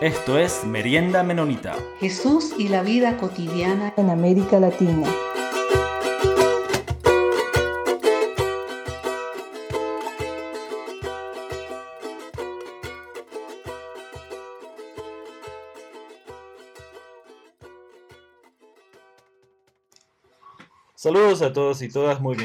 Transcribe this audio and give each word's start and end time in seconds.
Esto 0.00 0.38
es 0.38 0.64
Merienda 0.64 1.22
Menonita. 1.22 1.76
Jesús 1.98 2.54
y 2.56 2.68
la 2.68 2.82
vida 2.82 3.18
cotidiana 3.18 3.92
en 3.98 4.08
América 4.08 4.58
Latina. 4.58 5.06
Saludos 20.94 21.42
a 21.42 21.52
todos 21.52 21.82
y 21.82 21.90
todas, 21.90 22.22
muy, 22.22 22.38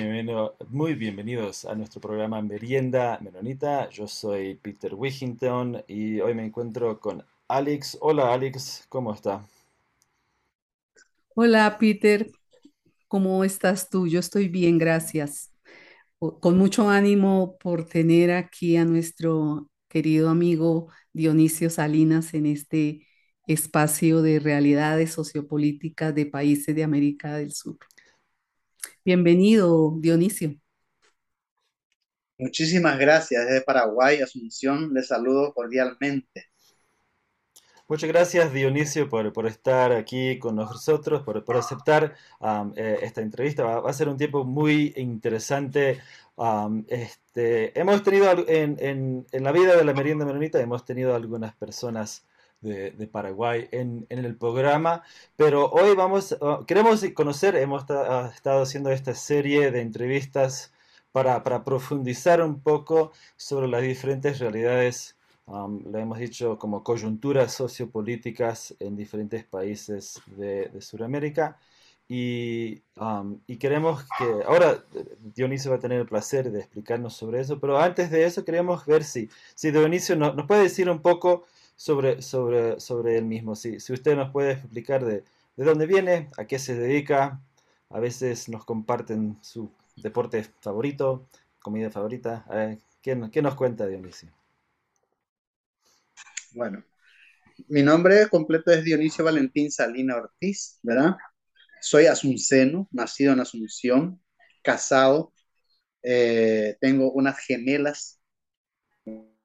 muy 0.70 0.96
bienvenidos 0.96 1.64
a 1.64 1.74
nuestro 1.76 2.02
programa 2.02 2.42
Merienda 2.42 3.18
Menonita. 3.22 3.90
Yo 3.92 4.10
soy 4.10 4.56
Peter 4.56 4.94
Wigington 4.94 5.86
y 5.88 6.20
hoy 6.20 6.34
me 6.34 6.44
encuentro 6.44 7.00
con 7.00 7.24
Alex. 7.48 7.98
Hola 8.02 8.34
Alex, 8.34 8.86
¿cómo 8.90 9.14
está? 9.14 9.48
Hola 11.36 11.78
Peter, 11.80 12.32
¿cómo 13.08 13.44
estás 13.44 13.90
tú? 13.90 14.08
Yo 14.08 14.20
estoy 14.20 14.48
bien, 14.50 14.78
gracias. 14.78 15.52
Con 16.20 16.58
mucho 16.58 16.90
ánimo 16.90 17.58
por 17.60 17.86
tener 17.88 18.32
aquí 18.32 18.78
a 18.78 18.86
nuestro 18.86 19.70
querido 19.90 20.30
amigo 20.30 20.92
Dionisio 21.14 21.70
Salinas 21.70 22.34
en 22.34 22.48
este 22.48 23.08
espacio 23.48 24.22
de 24.22 24.40
realidades 24.40 25.12
sociopolíticas 25.12 26.16
de 26.16 26.26
países 26.26 26.76
de 26.76 26.84
América 26.84 27.36
del 27.38 27.52
Sur. 27.54 27.78
Bienvenido, 29.04 29.96
Dionisio. 30.00 30.56
Muchísimas 32.38 32.98
gracias. 32.98 33.46
Desde 33.46 33.62
Paraguay, 33.62 34.22
Asunción, 34.22 34.94
les 34.94 35.08
saludo 35.08 35.54
cordialmente. 35.54 36.48
Muchas 37.88 38.10
gracias 38.10 38.52
Dionisio 38.52 39.08
por, 39.10 39.32
por, 39.32 39.46
estar 39.46 39.92
aquí 39.92 40.40
con 40.40 40.56
nosotros, 40.56 41.22
por, 41.22 41.46
por 41.46 41.56
aceptar 41.56 42.16
eh, 42.76 43.00
esta 43.04 43.22
entrevista. 43.22 43.64
Va, 43.64 43.88
a 43.88 43.94
ser 43.94 44.10
un 44.10 44.18
tiempo 44.18 44.44
muy 44.44 44.92
interesante. 44.96 46.02
este, 46.88 47.80
hemos 47.80 48.02
tenido 48.04 48.32
en, 48.48 48.78
en, 48.80 49.28
en, 49.32 49.44
la 49.44 49.52
vida 49.52 49.76
de 49.76 49.84
la 49.84 49.94
merienda 49.94 50.26
menonita, 50.26 50.60
hemos 50.60 50.84
tenido 50.84 51.14
algunas 51.16 51.54
personas 51.56 52.26
de, 52.62 52.90
de 52.92 53.08
Paraguay 53.08 53.68
en, 53.72 54.08
en, 54.10 54.26
el 54.26 54.36
programa, 54.36 55.04
pero 55.36 55.70
hoy 55.70 55.96
vamos, 55.96 56.36
ah, 56.42 56.62
queremos 56.66 57.06
conocer, 57.14 57.56
hemos 57.56 57.84
estado 57.84 58.64
haciendo 58.64 58.90
esta 58.92 59.14
serie 59.14 59.70
de 59.72 59.82
entrevistas 59.82 60.74
para, 61.12 61.44
para 61.44 61.64
profundizar 61.64 62.42
un 62.42 62.60
poco 62.62 63.12
sobre 63.38 63.68
las 63.68 63.84
diferentes 63.84 64.40
realidades 64.40 65.15
le 65.48 66.00
hemos 66.02 66.18
dicho 66.20 66.58
como 66.58 66.84
coyunturas 66.84 67.54
sociopolíticas 67.54 68.76
en 68.80 68.96
diferentes 68.96 69.44
países 69.46 70.22
de, 70.28 70.70
de 70.70 70.82
Sudamérica. 70.82 71.60
Y, 72.08 72.84
y, 73.48 73.58
queremos 73.58 74.04
que, 74.18 74.26
ahora 74.48 74.84
Dionisio 75.36 75.72
va 75.72 75.78
a 75.78 75.80
tener 75.80 76.00
el 76.00 76.06
placer 76.06 76.52
de 76.52 76.60
explicarnos 76.60 77.16
sobre 77.16 77.42
eso, 77.42 77.60
pero 77.60 77.80
antes 77.80 78.12
de 78.12 78.26
eso 78.26 78.46
queremos 78.46 78.86
ver 78.86 79.04
si, 79.04 79.28
si 79.56 79.72
Dionisio 79.72 80.16
nos 80.16 80.46
puede 80.46 80.64
decir 80.64 80.88
un 80.88 81.02
poco 81.02 81.46
sobre, 81.76 82.22
sobre, 82.22 82.80
sobre 82.80 83.18
él 83.18 83.26
mismo, 83.26 83.56
si, 83.56 83.80
si 83.80 83.92
usted 83.92 84.16
nos 84.16 84.30
puede 84.32 84.52
explicar 84.54 85.04
de, 85.04 85.24
de 85.58 85.66
dónde 85.66 85.88
viene, 85.88 86.30
a 86.38 86.46
qué 86.46 86.60
se 86.60 86.76
dedica, 86.76 87.42
a 87.90 88.00
veces 88.00 88.50
nos 88.50 88.66
comparten 88.66 89.38
su 89.42 89.72
deporte 89.96 90.44
favorito, 90.62 91.26
comida 91.60 91.90
favorita, 91.90 92.46
¿qué, 93.02 93.30
¿qué 93.32 93.42
nos 93.42 93.56
cuenta 93.56 93.88
Dionisio? 93.88 94.30
Bueno, 96.56 96.86
mi 97.70 97.84
nombre 97.84 98.30
completo 98.30 98.72
es 98.72 98.84
Dionisio 98.84 99.26
Valentín 99.26 99.72
Salina 99.72 100.18
Ortiz, 100.18 100.80
¿verdad? 100.84 101.18
Soy 101.82 102.08
asunceno, 102.08 102.88
nacido 102.92 103.34
en 103.34 103.42
Asunción, 103.42 104.22
casado, 104.64 105.34
eh, 106.04 106.78
tengo 106.82 107.12
unas 107.14 107.40
gemelas, 107.40 108.22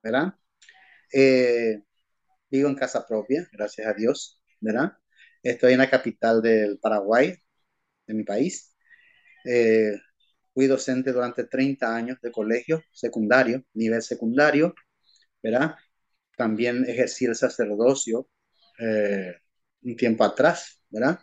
¿verdad? 0.03 0.35
Eh, 1.13 1.83
vivo 2.51 2.69
en 2.69 2.77
casa 2.77 3.07
propia, 3.07 3.49
gracias 3.53 3.87
a 3.89 3.95
Dios, 3.95 4.43
¿verdad? 4.61 4.93
Estoy 5.43 5.75
en 5.75 5.79
la 5.81 5.91
capital 5.91 6.43
del 6.43 6.79
Paraguay, 6.81 7.37
de 8.07 8.15
mi 8.15 8.25
país. 8.25 8.75
Eh, 9.47 9.95
fui 10.55 10.67
docente 10.69 11.13
durante 11.13 11.45
30 11.47 11.95
años 11.97 12.19
de 12.23 12.33
colegio 12.33 12.83
secundario, 12.93 13.65
nivel 13.75 14.03
secundario, 14.03 14.75
¿verdad? 15.43 15.77
También 16.37 16.85
ejercí 16.89 17.27
el 17.27 17.37
sacerdocio 17.37 18.29
eh, 18.79 19.35
un 19.83 19.97
tiempo 19.97 20.25
atrás, 20.25 20.83
¿verdad? 20.91 21.21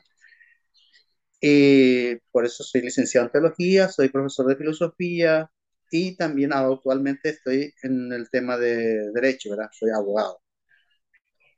Y 1.42 2.16
por 2.32 2.46
eso 2.46 2.64
soy 2.64 2.82
licenciado 2.82 3.28
en 3.28 3.32
teología, 3.32 3.90
soy 3.90 4.10
profesor 4.10 4.48
de 4.48 4.56
filosofía 4.56 5.52
y 5.92 6.16
también 6.16 6.52
actualmente 6.54 7.30
estoy 7.30 7.74
en 7.84 8.12
el 8.14 8.30
tema 8.30 8.58
de 8.58 9.12
derecho, 9.14 9.52
¿verdad? 9.52 9.70
Soy 9.72 9.92
abogado. 9.92 10.40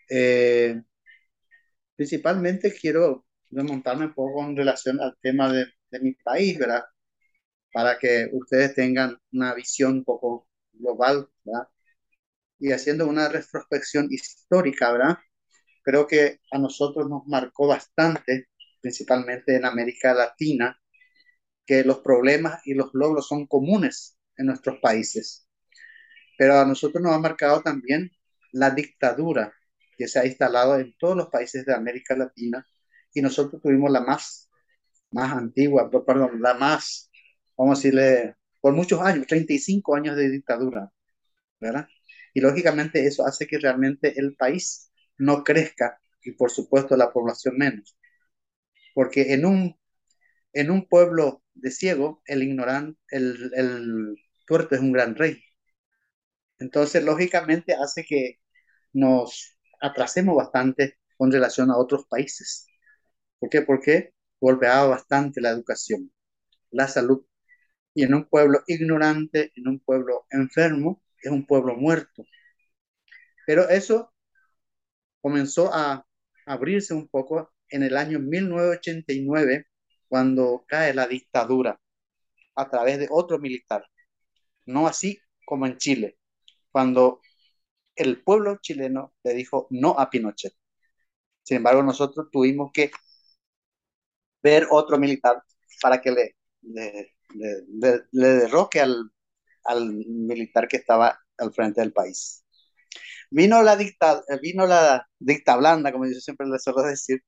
Eh, 0.09 0.81
principalmente 1.95 2.73
quiero 2.73 3.25
remontarme 3.51 4.05
un 4.05 4.13
poco 4.13 4.43
en 4.43 4.55
relación 4.57 4.99
al 5.01 5.17
tema 5.21 5.51
de, 5.51 5.65
de 5.91 5.99
mi 5.99 6.13
país, 6.13 6.57
¿verdad? 6.59 6.83
Para 7.73 7.99
que 7.99 8.29
ustedes 8.33 8.75
tengan 8.75 9.17
una 9.33 9.53
visión 9.55 9.93
un 9.99 10.03
poco 10.05 10.47
global, 10.73 11.29
¿verdad? 11.45 11.69
Y 12.59 12.71
haciendo 12.71 13.07
una 13.07 13.29
retrospección 13.29 14.07
histórica, 14.11 14.91
¿verdad? 14.91 15.17
Creo 15.83 16.07
que 16.07 16.39
a 16.51 16.57
nosotros 16.59 17.09
nos 17.09 17.25
marcó 17.27 17.67
bastante, 17.67 18.47
principalmente 18.81 19.55
en 19.55 19.65
América 19.65 20.13
Latina, 20.13 20.79
que 21.65 21.83
los 21.83 21.99
problemas 21.99 22.61
y 22.65 22.73
los 22.73 22.91
logros 22.93 23.27
son 23.27 23.47
comunes 23.47 24.17
en 24.37 24.47
nuestros 24.47 24.79
países. 24.79 25.47
Pero 26.37 26.59
a 26.59 26.65
nosotros 26.65 27.03
nos 27.03 27.13
ha 27.13 27.19
marcado 27.19 27.61
también 27.61 28.11
la 28.51 28.71
dictadura 28.71 29.53
que 29.97 30.07
se 30.07 30.19
ha 30.19 30.25
instalado 30.25 30.79
en 30.79 30.95
todos 30.97 31.15
los 31.15 31.27
países 31.29 31.65
de 31.65 31.73
América 31.75 32.15
Latina 32.15 32.65
y 33.13 33.21
nosotros 33.21 33.61
tuvimos 33.61 33.91
la 33.91 34.01
más, 34.01 34.49
más 35.11 35.33
antigua, 35.33 35.89
perdón, 36.05 36.41
la 36.41 36.53
más, 36.55 37.11
vamos 37.57 37.77
a 37.77 37.81
decirle, 37.81 38.35
por 38.61 38.73
muchos 38.73 39.01
años, 39.01 39.27
35 39.27 39.95
años 39.95 40.15
de 40.15 40.29
dictadura, 40.29 40.91
¿verdad? 41.59 41.87
Y 42.33 42.41
lógicamente 42.41 43.05
eso 43.07 43.25
hace 43.25 43.47
que 43.47 43.59
realmente 43.59 44.19
el 44.19 44.35
país 44.35 44.91
no 45.17 45.43
crezca 45.43 45.99
y 46.23 46.31
por 46.33 46.51
supuesto 46.51 46.95
la 46.97 47.11
población 47.11 47.57
menos. 47.57 47.97
Porque 48.93 49.33
en 49.33 49.45
un, 49.45 49.75
en 50.53 50.71
un 50.71 50.87
pueblo 50.87 51.43
de 51.55 51.71
ciego, 51.71 52.21
el 52.27 52.43
ignorante, 52.43 52.99
el, 53.11 53.51
el 53.55 54.15
tuerto 54.47 54.75
es 54.75 54.81
un 54.81 54.93
gran 54.93 55.15
rey. 55.15 55.41
Entonces, 56.59 57.03
lógicamente 57.03 57.73
hace 57.73 58.03
que 58.05 58.39
nos 58.93 59.57
atrasemos 59.81 60.35
bastante 60.37 60.99
con 61.17 61.31
relación 61.31 61.71
a 61.71 61.77
otros 61.77 62.05
países. 62.07 62.67
¿Por 63.39 63.49
qué? 63.49 63.61
Porque 63.63 64.13
golpeaba 64.41 64.87
bastante 64.87 65.41
la 65.41 65.51
educación, 65.51 66.11
la 66.71 66.87
salud. 66.87 67.25
Y 67.93 68.03
en 68.05 68.13
un 68.15 68.25
pueblo 68.29 68.61
ignorante, 68.67 69.51
en 69.55 69.67
un 69.69 69.79
pueblo 69.81 70.25
enfermo, 70.31 71.03
es 71.21 71.31
un 71.31 71.45
pueblo 71.45 71.75
muerto. 71.75 72.25
Pero 73.45 73.67
eso 73.69 74.13
comenzó 75.21 75.73
a 75.73 76.05
abrirse 76.45 76.93
un 76.93 77.07
poco 77.07 77.51
en 77.69 77.83
el 77.83 77.97
año 77.97 78.19
1989, 78.19 79.67
cuando 80.07 80.65
cae 80.67 80.93
la 80.93 81.07
dictadura 81.07 81.79
a 82.55 82.69
través 82.69 82.99
de 82.99 83.07
otro 83.11 83.39
militar. 83.39 83.85
No 84.65 84.87
así 84.87 85.19
como 85.45 85.67
en 85.67 85.77
Chile, 85.77 86.17
cuando 86.71 87.21
el 87.95 88.23
pueblo 88.23 88.57
chileno 88.61 89.13
le 89.23 89.33
dijo 89.33 89.67
no 89.71 89.91
a 89.99 90.09
Pinochet. 90.09 90.53
Sin 91.43 91.57
embargo, 91.57 91.83
nosotros 91.83 92.29
tuvimos 92.31 92.71
que 92.73 92.91
ver 94.43 94.67
otro 94.69 94.97
militar 94.97 95.43
para 95.81 96.01
que 96.01 96.11
le, 96.11 96.35
le, 96.61 97.13
le 98.11 98.27
derroque 98.27 98.79
al, 98.81 99.11
al 99.63 99.93
militar 99.93 100.67
que 100.67 100.77
estaba 100.77 101.19
al 101.37 101.53
frente 101.53 101.81
del 101.81 101.93
país. 101.93 102.43
Vino 103.31 103.61
la 103.63 103.75
dicta, 103.75 104.23
vino 104.41 104.65
la 104.65 105.07
dicta 105.19 105.55
blanda, 105.57 105.91
como 105.91 106.05
yo 106.07 106.13
siempre 106.19 106.47
les 106.47 106.63
suelo 106.63 106.81
decir, 106.83 107.21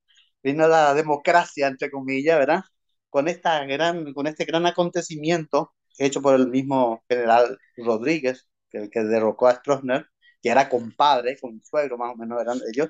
vino 0.44 0.68
la 0.68 0.94
democracia, 0.94 1.68
entre 1.68 1.92
comillas, 1.92 2.40
¿verdad? 2.40 2.64
Con, 3.10 3.28
esta 3.28 3.64
gran, 3.66 4.14
con 4.14 4.28
este 4.28 4.46
gran 4.46 4.66
acontecimiento 4.66 5.74
hecho 6.00 6.22
por 6.22 6.36
el 6.36 6.48
mismo 6.50 7.04
general 7.10 7.58
Rodríguez, 7.78 8.50
que 8.70 8.80
el 8.80 8.90
que 8.90 9.02
derrocó 9.04 9.48
a 9.48 9.56
Stroessner, 9.56 10.08
que 10.42 10.50
era 10.50 10.70
compadre, 10.70 11.38
con 11.40 11.62
suegro 11.64 11.98
más 11.98 12.14
o 12.14 12.18
menos 12.18 12.42
eran 12.42 12.60
ellos, 12.74 12.90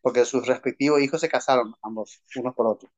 porque 0.00 0.24
sus 0.24 0.46
respectivos 0.46 1.00
hijos 1.02 1.20
se 1.20 1.28
casaron 1.28 1.74
ambos, 1.82 2.22
unos 2.36 2.54
por 2.54 2.66
otros. 2.68 2.92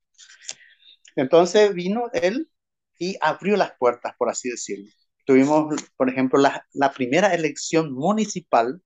Entonces 1.17 1.75
vino 1.75 2.11
él 2.13 2.51
y 2.99 3.17
abrió 3.21 3.57
las 3.57 3.73
puertas, 3.79 4.15
por 4.19 4.31
así 4.31 4.51
decirlo 4.51 4.91
tuvimos, 5.27 5.77
por 5.97 6.11
ejemplo, 6.11 6.41
la, 6.41 6.67
la 6.75 6.93
primera 6.93 7.35
elección 7.35 7.93
municipal 7.93 8.83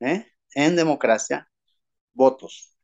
¿eh? 0.00 0.26
en 0.54 0.76
democracia 0.76 1.48
votos, 2.14 2.76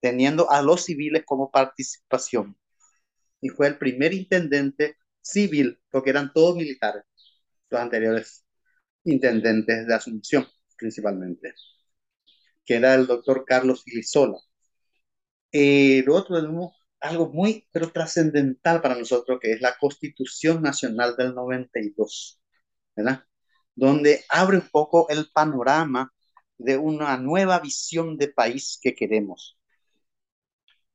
teniendo 0.00 0.50
a 0.50 0.62
los 0.62 0.84
civiles 0.84 1.24
como 1.26 1.50
participación. 1.50 2.56
Y 3.40 3.50
fue 3.50 3.68
el 3.68 3.78
primer 3.78 4.14
intendente 4.14 4.96
civil, 5.22 5.80
porque 5.90 6.10
eran 6.10 6.32
todos 6.32 6.56
militares, 6.56 7.04
los 7.70 7.80
anteriores 7.80 8.44
intendentes 9.04 9.86
de 9.86 9.94
Asunción, 9.94 10.46
principalmente, 10.76 11.54
que 12.64 12.74
era 12.76 12.94
el 12.94 13.06
doctor 13.06 13.44
Carlos 13.46 13.82
Ilizola. 13.86 14.38
Eh, 15.52 16.02
lo 16.06 16.14
otro 16.16 16.36
tenemos 16.40 16.74
algo 17.00 17.28
muy, 17.30 17.66
pero 17.72 17.90
trascendental 17.90 18.80
para 18.82 18.94
nosotros, 18.94 19.38
que 19.40 19.52
es 19.52 19.60
la 19.60 19.76
Constitución 19.78 20.62
Nacional 20.62 21.16
del 21.16 21.34
92, 21.34 22.40
¿verdad? 22.94 23.24
Donde 23.74 24.24
abre 24.28 24.58
un 24.58 24.68
poco 24.70 25.08
el 25.08 25.30
panorama 25.32 26.12
de 26.58 26.76
una 26.76 27.16
nueva 27.16 27.58
visión 27.60 28.16
de 28.18 28.28
país 28.28 28.78
que 28.82 28.94
queremos, 28.94 29.58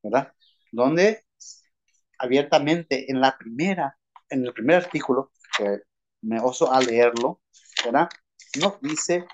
¿verdad? 0.03 0.31
Donde 0.71 1.23
abiertamente 2.19 3.11
en 3.11 3.19
la 3.21 3.37
primera, 3.37 3.97
en 4.29 4.45
el 4.45 4.53
primer 4.53 4.77
artículo, 4.77 5.31
que 5.57 5.79
me 6.21 6.39
oso 6.39 6.71
a 6.71 6.81
leerlo, 6.81 7.41
¿verdad? 7.83 8.09
Nos 8.59 8.79
dice 8.81 9.25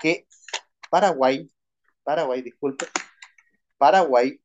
que 0.00 0.26
Paraguay, 0.90 1.50
Paraguay, 2.02 2.42
disculpe, 2.42 2.86
Paraguay 3.78 4.40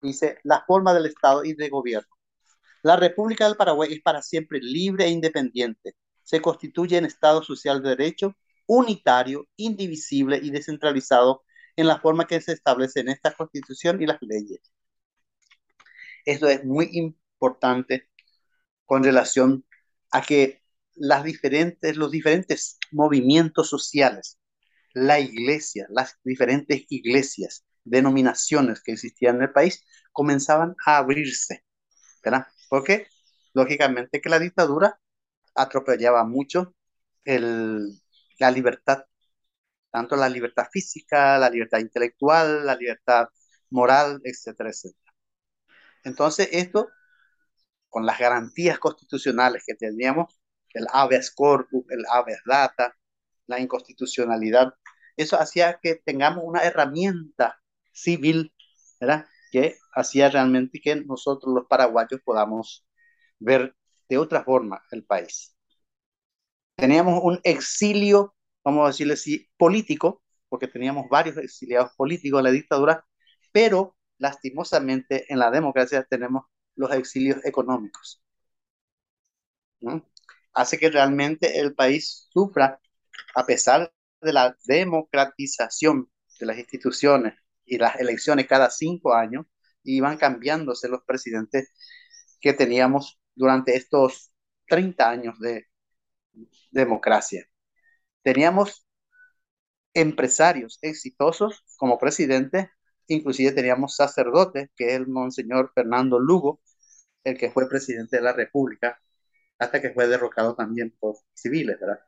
dice 0.00 0.38
la 0.44 0.64
forma 0.66 0.94
del 0.94 1.06
Estado 1.06 1.44
y 1.44 1.54
de 1.54 1.68
gobierno. 1.68 2.08
La 2.82 2.96
República 2.96 3.46
del 3.46 3.56
Paraguay 3.56 3.92
es 3.92 4.00
para 4.02 4.22
siempre 4.22 4.60
libre 4.60 5.04
e 5.04 5.10
independiente. 5.10 5.94
Se 6.22 6.40
constituye 6.40 6.96
en 6.96 7.06
Estado 7.06 7.42
social 7.42 7.82
de 7.82 7.90
derecho, 7.90 8.36
unitario, 8.66 9.48
indivisible 9.56 10.38
y 10.42 10.50
descentralizado 10.50 11.42
en 11.76 11.86
la 11.86 12.00
forma 12.00 12.26
que 12.26 12.40
se 12.40 12.52
establece 12.52 13.00
en 13.00 13.08
esta 13.08 13.32
Constitución 13.32 14.02
y 14.02 14.06
las 14.06 14.18
leyes. 14.20 14.60
Esto 16.24 16.48
es 16.48 16.64
muy 16.64 16.90
importante 16.92 18.08
con 18.84 19.02
relación 19.04 19.64
a 20.10 20.22
que 20.22 20.62
las 20.94 21.24
diferentes, 21.24 21.96
los 21.96 22.10
diferentes 22.10 22.78
movimientos 22.90 23.68
sociales, 23.68 24.38
la 24.92 25.20
iglesia, 25.20 25.86
las 25.90 26.18
diferentes 26.24 26.84
iglesias, 26.88 27.64
denominaciones 27.88 28.82
que 28.82 28.92
existían 28.92 29.36
en 29.36 29.42
el 29.42 29.52
país, 29.52 29.84
comenzaban 30.12 30.74
a 30.86 30.98
abrirse, 30.98 31.64
¿verdad? 32.22 32.46
Porque 32.68 33.08
lógicamente 33.54 34.20
que 34.20 34.28
la 34.28 34.38
dictadura 34.38 35.00
atropellaba 35.54 36.24
mucho 36.24 36.74
el, 37.24 38.00
la 38.38 38.50
libertad, 38.50 39.04
tanto 39.90 40.16
la 40.16 40.28
libertad 40.28 40.66
física, 40.72 41.38
la 41.38 41.50
libertad 41.50 41.78
intelectual, 41.80 42.66
la 42.66 42.76
libertad 42.76 43.28
moral, 43.70 44.20
etcétera, 44.24 44.70
etcétera. 44.70 45.12
Entonces, 46.04 46.48
esto, 46.52 46.88
con 47.88 48.06
las 48.06 48.18
garantías 48.18 48.78
constitucionales 48.78 49.64
que 49.66 49.74
teníamos, 49.74 50.40
el 50.74 50.86
habeas 50.92 51.30
corpus, 51.30 51.84
el 51.90 52.04
habeas 52.10 52.40
data, 52.46 52.94
la 53.46 53.60
inconstitucionalidad, 53.60 54.74
eso 55.16 55.38
hacía 55.40 55.78
que 55.82 55.96
tengamos 55.96 56.44
una 56.46 56.62
herramienta 56.62 57.60
civil, 58.02 58.52
¿verdad? 59.00 59.26
Que 59.50 59.76
hacía 59.94 60.30
realmente 60.30 60.80
que 60.80 60.96
nosotros 60.96 61.54
los 61.54 61.66
paraguayos 61.66 62.20
podamos 62.24 62.86
ver 63.38 63.74
de 64.08 64.18
otra 64.18 64.44
forma 64.44 64.82
el 64.90 65.04
país. 65.04 65.56
Teníamos 66.76 67.20
un 67.22 67.40
exilio, 67.42 68.34
vamos 68.64 68.84
a 68.84 68.88
decirle 68.88 69.14
así, 69.14 69.48
político, 69.56 70.22
porque 70.48 70.68
teníamos 70.68 71.08
varios 71.08 71.36
exiliados 71.36 71.92
políticos 71.96 72.38
en 72.38 72.44
la 72.44 72.50
dictadura, 72.50 73.04
pero 73.52 73.96
lastimosamente 74.18 75.26
en 75.32 75.38
la 75.38 75.50
democracia 75.50 76.04
tenemos 76.04 76.44
los 76.76 76.92
exilios 76.92 77.44
económicos. 77.44 78.22
Hace 80.52 80.78
que 80.78 80.90
realmente 80.90 81.58
el 81.58 81.74
país 81.74 82.28
sufra, 82.32 82.80
a 83.34 83.46
pesar 83.46 83.92
de 84.20 84.32
la 84.32 84.56
democratización 84.64 86.10
de 86.38 86.46
las 86.46 86.58
instituciones 86.58 87.34
y 87.68 87.78
las 87.78 87.96
elecciones 88.00 88.46
cada 88.46 88.70
cinco 88.70 89.14
años, 89.14 89.46
iban 89.84 90.16
cambiándose 90.18 90.88
los 90.88 91.02
presidentes 91.04 91.72
que 92.40 92.52
teníamos 92.52 93.20
durante 93.34 93.76
estos 93.76 94.32
30 94.66 95.08
años 95.08 95.38
de 95.40 95.66
democracia. 96.70 97.46
Teníamos 98.22 98.86
empresarios 99.94 100.78
exitosos 100.82 101.64
como 101.76 101.98
presidente, 101.98 102.70
inclusive 103.06 103.52
teníamos 103.52 103.96
sacerdotes, 103.96 104.70
que 104.76 104.88
es 104.88 104.94
el 104.94 105.08
monseñor 105.08 105.72
Fernando 105.74 106.18
Lugo, 106.18 106.60
el 107.24 107.38
que 107.38 107.50
fue 107.50 107.68
presidente 107.68 108.16
de 108.16 108.22
la 108.22 108.32
República, 108.32 109.00
hasta 109.58 109.80
que 109.80 109.90
fue 109.90 110.06
derrocado 110.08 110.54
también 110.54 110.94
por 111.00 111.16
civiles, 111.34 111.78
¿verdad? 111.80 112.00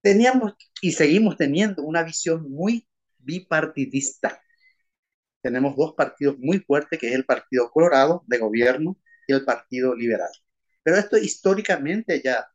Teníamos 0.00 0.54
y 0.80 0.92
seguimos 0.92 1.36
teniendo 1.36 1.82
una 1.82 2.02
visión 2.04 2.50
muy 2.50 2.86
bipartidista. 3.26 4.40
Tenemos 5.42 5.76
dos 5.76 5.94
partidos 5.94 6.38
muy 6.38 6.60
fuertes, 6.60 6.98
que 6.98 7.08
es 7.08 7.14
el 7.14 7.24
Partido 7.24 7.70
Colorado 7.70 8.24
de 8.26 8.38
gobierno 8.38 8.98
y 9.26 9.32
el 9.34 9.44
Partido 9.44 9.94
Liberal. 9.94 10.30
Pero 10.82 10.96
esto 10.98 11.18
históricamente 11.18 12.22
ya 12.24 12.46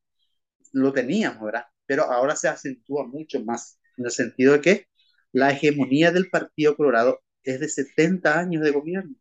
lo 0.74 0.94
teníamos, 0.94 1.44
¿verdad? 1.44 1.66
Pero 1.86 2.04
ahora 2.12 2.36
se 2.36 2.48
acentúa 2.48 3.06
mucho 3.08 3.44
más, 3.44 3.80
en 3.98 4.06
el 4.06 4.12
sentido 4.12 4.54
de 4.54 4.62
que 4.62 4.88
la 5.34 5.52
hegemonía 5.52 6.12
del 6.12 6.30
Partido 6.30 6.76
Colorado 6.76 7.22
es 7.44 7.60
de 7.60 7.70
70 7.70 8.40
años 8.40 8.64
de 8.64 8.72
gobierno. 8.72 9.16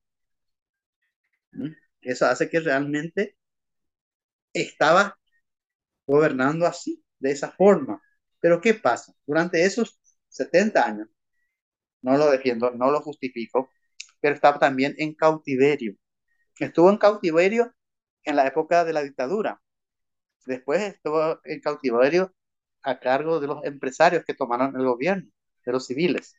¿Mm? 1.53 1.71
Eso 2.03 2.27
hace 2.27 2.49
que 2.49 2.61
realmente 2.61 3.37
estaba 4.53 5.19
gobernando 6.07 6.67
así, 6.67 7.05
de 7.19 7.33
esa 7.33 7.51
forma. 7.53 8.03
Pero 8.41 8.61
¿qué 8.61 8.75
pasa? 8.75 9.15
Durante 9.27 9.65
esos 9.65 9.99
70 10.29 10.87
años, 10.87 11.09
no 12.03 12.17
lo 12.17 12.31
defiendo, 12.31 12.71
no 12.73 12.91
lo 12.91 13.01
justifico, 13.03 13.71
pero 14.21 14.35
estaba 14.35 14.59
también 14.59 14.95
en 14.99 15.15
cautiverio. 15.15 15.97
Estuvo 16.59 16.91
en 16.91 16.99
cautiverio 16.99 17.75
en 18.25 18.37
la 18.37 18.47
época 18.47 18.85
de 18.85 18.93
la 18.93 19.03
dictadura. 19.03 19.63
Después 20.47 20.83
estuvo 20.83 21.41
en 21.45 21.61
cautiverio 21.61 22.35
a 22.83 23.01
cargo 23.01 23.41
de 23.41 23.47
los 23.49 23.65
empresarios 23.65 24.25
que 24.25 24.35
tomaron 24.35 24.77
el 24.77 24.85
gobierno, 24.87 25.31
de 25.67 25.73
los 25.73 25.87
civiles. 25.87 26.35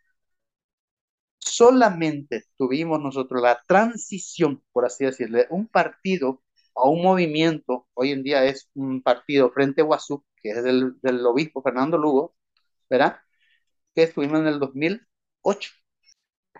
Solamente 1.40 2.46
tuvimos 2.58 3.00
nosotros 3.02 3.42
la 3.42 3.62
transición, 3.68 4.64
por 4.72 4.86
así 4.86 5.06
decirlo, 5.06 5.40
de 5.40 5.48
un 5.50 5.68
partido 5.68 6.42
a 6.76 6.88
un 6.90 7.02
movimiento, 7.04 7.88
hoy 7.94 8.12
en 8.12 8.24
día 8.24 8.46
es 8.46 8.70
un 8.76 9.02
partido 9.02 9.52
Frente 9.52 9.82
Guazú, 9.82 10.24
que 10.38 10.52
es 10.52 10.64
del, 10.64 11.00
del 11.02 11.26
obispo 11.26 11.62
Fernando 11.62 11.98
Lugo, 11.98 12.36
¿verdad? 12.90 13.18
Que 13.96 14.04
estuvimos 14.04 14.42
en 14.42 14.48
el 14.48 14.60
2008, 15.44 15.72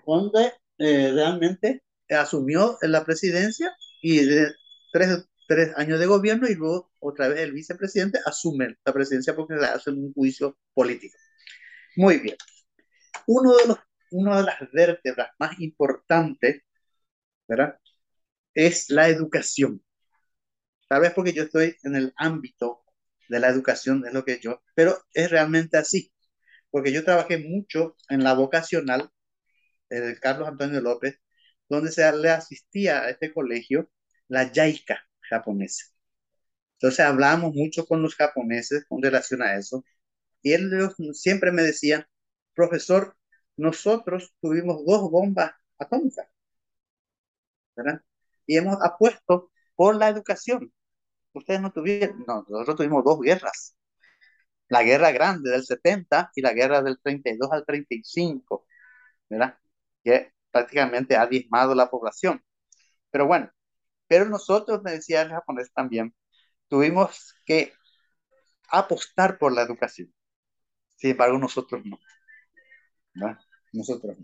donde 0.06 0.54
eh, 0.78 1.12
realmente 1.14 1.84
asumió 2.10 2.78
la 2.82 3.04
presidencia 3.06 3.76
y 4.02 4.26
de 4.26 4.52
tres, 4.92 5.26
tres, 5.48 5.72
años 5.78 6.00
de 6.00 6.06
gobierno 6.06 6.48
y 6.48 6.56
luego 6.56 6.92
otra 7.00 7.28
vez 7.30 7.40
el 7.42 7.54
vicepresidente 7.54 8.20
asume 8.26 8.78
la 8.86 8.94
presidencia 8.94 9.36
porque 9.36 9.56
le 9.56 9.66
hacen 9.68 9.96
un 9.98 10.14
juicio 10.14 10.58
político. 10.74 11.18
Muy 11.96 12.20
bien. 12.20 12.38
Uno 13.28 13.56
de 13.56 13.68
los, 13.68 13.78
una 14.12 14.38
de 14.38 14.44
las 14.44 14.72
vértebras 14.72 15.32
más 15.40 15.60
importantes, 15.60 16.64
¿verdad? 17.48 17.78
Es 18.54 18.90
la 18.90 19.10
educación. 19.10 19.84
Tal 20.88 21.02
vez 21.02 21.14
porque 21.14 21.34
yo 21.34 21.44
estoy 21.44 21.76
en 21.84 21.96
el 21.96 22.14
ámbito 22.18 22.84
de 23.30 23.40
la 23.40 23.50
educación, 23.50 24.06
es 24.06 24.14
lo 24.14 24.26
que 24.26 24.40
yo, 24.40 24.62
pero 24.76 24.98
es 25.14 25.30
realmente 25.32 25.78
así, 25.78 26.11
porque 26.72 26.92
yo 26.94 27.04
trabajé 27.06 27.38
mucho 27.38 27.96
en 28.10 28.24
la 28.24 28.34
vocacional 28.34 29.12
de 29.90 30.20
Carlos 30.20 30.48
Antonio 30.48 30.82
López, 30.82 31.20
donde 31.70 31.92
se 31.92 32.12
le 32.14 32.30
asistía 32.30 33.02
a 33.04 33.10
este 33.10 33.34
colegio 33.34 33.90
la 34.28 34.52
Yaika 34.52 35.00
japonesa. 35.22 35.86
Entonces 36.76 37.02
hablábamos 37.06 37.54
mucho 37.54 37.86
con 37.86 38.02
los 38.02 38.16
japoneses 38.16 38.86
con 38.90 39.02
relación 39.02 39.42
a 39.44 39.56
eso, 39.58 39.86
y 40.42 40.54
ellos 40.54 40.96
siempre 41.14 41.52
me 41.52 41.64
decían, 41.64 42.06
profesor, 42.56 43.18
nosotros 43.58 44.34
tuvimos 44.42 44.86
dos 44.86 45.12
bombas 45.12 45.52
atómicas, 45.80 46.28
¿verdad? 47.76 48.02
Y 48.46 48.58
hemos 48.58 48.78
apuesto 48.84 49.52
por 49.76 49.96
la 49.96 50.10
educación. 50.10 50.74
Ustedes 51.34 51.62
no 51.62 51.72
tuvieron, 51.72 52.24
no, 52.28 52.46
nosotros 52.50 52.78
tuvimos 52.78 53.04
dos 53.04 53.20
guerras. 53.22 53.76
La 54.72 54.84
guerra 54.84 55.12
grande 55.12 55.52
del 55.52 55.66
70 55.66 56.32
y 56.36 56.42
la 56.42 56.54
guerra 56.54 56.82
del 56.82 56.98
32 57.02 57.52
al 57.52 57.66
35, 57.66 58.66
¿verdad? 59.30 59.58
Que 60.04 60.34
prácticamente 60.52 61.18
ha 61.18 61.28
diezmado 61.28 61.76
la 61.76 61.90
población. 61.90 62.44
Pero 63.12 63.28
bueno, 63.28 63.52
pero 64.08 64.26
nosotros, 64.26 64.82
me 64.84 64.94
decía 64.94 65.24
el 65.24 65.32
japonés 65.32 65.72
también, 65.74 66.16
tuvimos 66.70 67.36
que 67.46 67.74
apostar 68.70 69.38
por 69.38 69.54
la 69.54 69.64
educación. 69.64 70.14
Sin 70.98 71.12
embargo, 71.12 71.38
nosotros 71.38 71.82
no. 71.86 72.00
¿no? 73.14 73.38
Nosotros. 73.74 74.18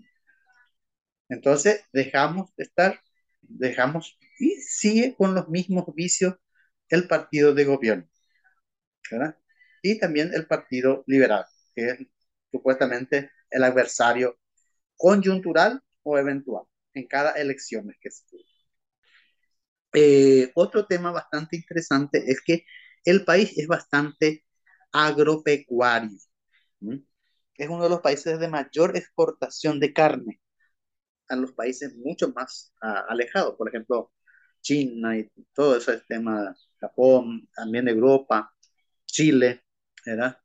Entonces 1.29 1.83
dejamos 1.93 2.55
de 2.55 2.63
estar, 2.63 3.01
dejamos 3.41 4.17
y 4.39 4.61
sigue 4.61 5.15
con 5.17 5.35
los 5.35 5.49
mismos 5.49 5.85
vicios 5.95 6.35
el 6.89 7.07
partido 7.07 7.53
de 7.53 7.65
gobierno, 7.65 8.07
¿verdad? 9.11 9.37
Y 9.81 9.99
también 9.99 10.33
el 10.33 10.47
partido 10.47 11.03
liberal, 11.07 11.45
que 11.75 11.89
es 11.89 11.99
supuestamente 12.51 13.31
el 13.49 13.63
adversario 13.63 14.37
conjuntural 14.97 15.81
o 16.03 16.17
eventual 16.17 16.65
en 16.93 17.07
cada 17.07 17.31
elección 17.33 17.93
que 18.01 18.11
se 18.11 18.23
eh, 19.93 20.51
otro 20.55 20.85
tema 20.85 21.11
bastante 21.11 21.55
interesante 21.55 22.23
es 22.29 22.41
que 22.41 22.65
el 23.05 23.23
país 23.25 23.57
es 23.57 23.67
bastante 23.67 24.45
agropecuario. 24.91 26.17
Es 27.57 27.69
uno 27.69 27.83
de 27.83 27.89
los 27.89 28.01
países 28.01 28.39
de 28.39 28.47
mayor 28.47 28.95
exportación 28.95 29.79
de 29.79 29.93
carne 29.93 30.39
a 31.29 31.35
los 31.35 31.53
países 31.53 31.95
mucho 31.95 32.31
más 32.33 32.73
ah, 32.81 33.05
alejados, 33.09 33.55
por 33.57 33.69
ejemplo, 33.69 34.11
China 34.61 35.17
y 35.17 35.29
todo 35.53 35.77
ese 35.77 36.01
tema, 36.07 36.55
Japón, 36.79 37.49
también 37.55 37.87
Europa, 37.87 38.53
Chile, 39.05 39.63
¿verdad? 40.07 40.39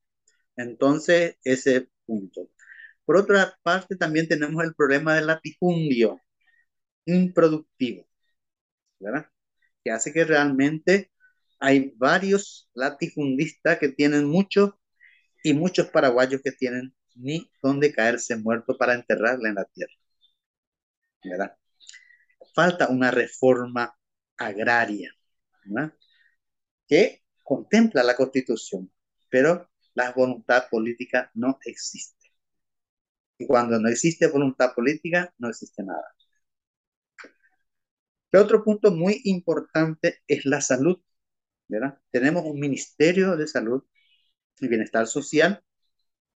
Entonces, 0.57 1.37
ese 1.45 1.89
punto. 2.07 2.51
Por 3.05 3.17
otra 3.19 3.59
parte, 3.63 3.97
también 3.97 4.29
tenemos 4.29 4.65
el 4.65 4.75
problema 4.75 5.15
del 5.17 5.27
latifundio 5.29 6.21
improductivo, 7.07 8.07
¿verdad? 9.01 9.27
Que 9.85 9.91
hace 9.93 10.13
que 10.13 10.25
realmente 10.25 11.11
hay 11.61 11.95
varios 11.97 12.71
latifundistas 12.75 13.79
que 13.79 13.91
tienen 13.91 14.27
mucho 14.27 14.81
y 15.45 15.55
muchos 15.55 15.89
paraguayos 15.91 16.43
que 16.43 16.53
tienen 16.53 16.95
ni 17.17 17.51
dónde 17.63 17.93
caerse 17.93 18.37
muerto 18.37 18.77
para 18.79 18.95
enterrarle 18.95 19.49
en 19.51 19.57
la 19.57 19.65
tierra. 19.67 19.95
¿verdad? 21.25 21.57
Falta 22.55 22.89
una 22.89 23.11
reforma 23.11 23.95
agraria 24.37 25.13
¿verdad? 25.65 25.95
que 26.89 27.23
contempla 27.43 28.03
la 28.03 28.17
constitución, 28.17 28.91
pero 29.33 29.71
la 29.95 30.13
voluntad 30.13 30.69
política 30.71 31.31
no 31.35 31.59
existe. 31.65 32.29
Y 33.39 33.47
cuando 33.47 33.81
no 33.81 33.89
existe 33.89 34.27
voluntad 34.29 34.75
política, 34.75 35.33
no 35.39 35.49
existe 35.49 35.83
nada. 35.83 36.05
otro 38.35 38.63
punto 38.63 38.91
muy 38.91 39.23
importante 39.25 40.23
es 40.27 40.45
la 40.45 40.61
salud. 40.61 41.01
¿verdad? 41.69 41.99
Tenemos 42.11 42.45
un 42.45 42.61
Ministerio 42.61 43.37
de 43.37 43.47
Salud 43.47 43.83
y 44.61 44.69
Bienestar 44.69 45.07
Social 45.07 45.65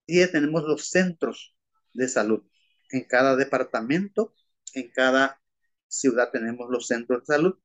y 0.08 0.25
tenemos 0.28 0.64
los 0.64 0.90
centros 0.90 1.56
de 1.94 2.08
salud. 2.08 2.44
En 2.92 3.04
cada 3.04 3.36
departamento, 3.36 4.34
en 4.74 4.90
cada 4.92 5.42
ciudad 5.88 6.32
tenemos 6.32 6.70
los 6.70 6.88
centros 6.88 7.22
de 7.22 7.36
salud, 7.36 7.60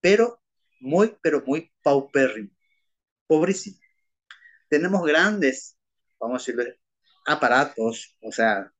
pero 0.00 0.42
muy, 0.80 1.16
pero 1.22 1.44
muy 1.46 1.72
paupérrimo, 1.82 2.50
pobrísimo. 3.28 3.78
Tenemos 4.68 5.04
grandes, 5.06 5.76
vamos 6.20 6.42
a 6.42 6.52
decirlo, 6.52 6.74
aparatos, 7.26 8.16
o 8.22 8.32
sea, 8.32 8.72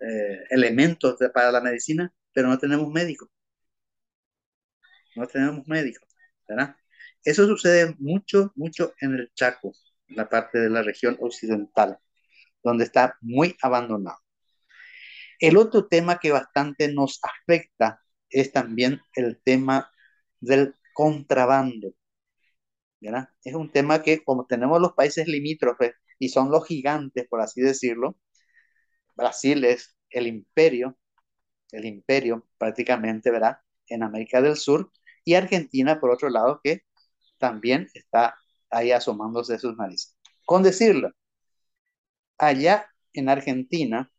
eh, 0.00 0.44
elementos 0.50 1.16
para 1.32 1.52
la 1.52 1.60
medicina, 1.60 2.12
pero 2.32 2.48
no 2.48 2.58
tenemos 2.58 2.88
médicos. 2.90 3.28
No 5.14 5.26
tenemos 5.26 5.66
médicos, 5.66 6.08
¿verdad? 6.48 6.76
Eso 7.24 7.46
sucede 7.46 7.94
mucho, 7.98 8.52
mucho 8.54 8.94
en 9.00 9.14
el 9.14 9.32
Chaco, 9.34 9.72
en 10.08 10.16
la 10.16 10.28
parte 10.28 10.58
de 10.58 10.70
la 10.70 10.82
región 10.82 11.16
occidental, 11.20 11.98
donde 12.62 12.84
está 12.84 13.16
muy 13.20 13.56
abandonado. 13.62 14.18
El 15.38 15.56
otro 15.56 15.86
tema 15.86 16.18
que 16.18 16.32
bastante 16.32 16.92
nos 16.92 17.20
afecta 17.22 18.00
es 18.30 18.52
también 18.52 19.00
el 19.14 19.40
tema 19.42 19.90
del 20.40 20.74
contrabando. 20.94 21.92
Es 23.44 23.54
un 23.54 23.70
tema 23.70 24.02
que 24.02 24.24
como 24.24 24.46
tenemos 24.46 24.80
los 24.80 24.92
países 24.94 25.28
limítrofes 25.28 25.94
y 26.18 26.28
son 26.30 26.50
los 26.50 26.66
gigantes, 26.66 27.26
por 27.28 27.40
así 27.40 27.60
decirlo, 27.60 28.16
Brasil 29.16 29.64
es 29.64 29.96
el 30.10 30.26
imperio, 30.26 30.96
el 31.72 31.86
imperio 31.86 32.46
prácticamente, 32.58 33.30
¿verdad? 33.30 33.58
En 33.88 34.02
América 34.02 34.42
del 34.42 34.56
Sur 34.56 34.90
y 35.24 35.34
Argentina, 35.34 36.00
por 36.00 36.10
otro 36.10 36.30
lado, 36.30 36.60
que 36.62 36.82
también 37.38 37.88
está 37.94 38.36
ahí 38.70 38.92
asomándose 38.92 39.54
de 39.54 39.58
sus 39.60 39.76
narices. 39.76 40.16
Con 40.46 40.62
decirlo, 40.62 41.10
allá 42.38 42.86
en 43.12 43.28
Argentina 43.28 44.10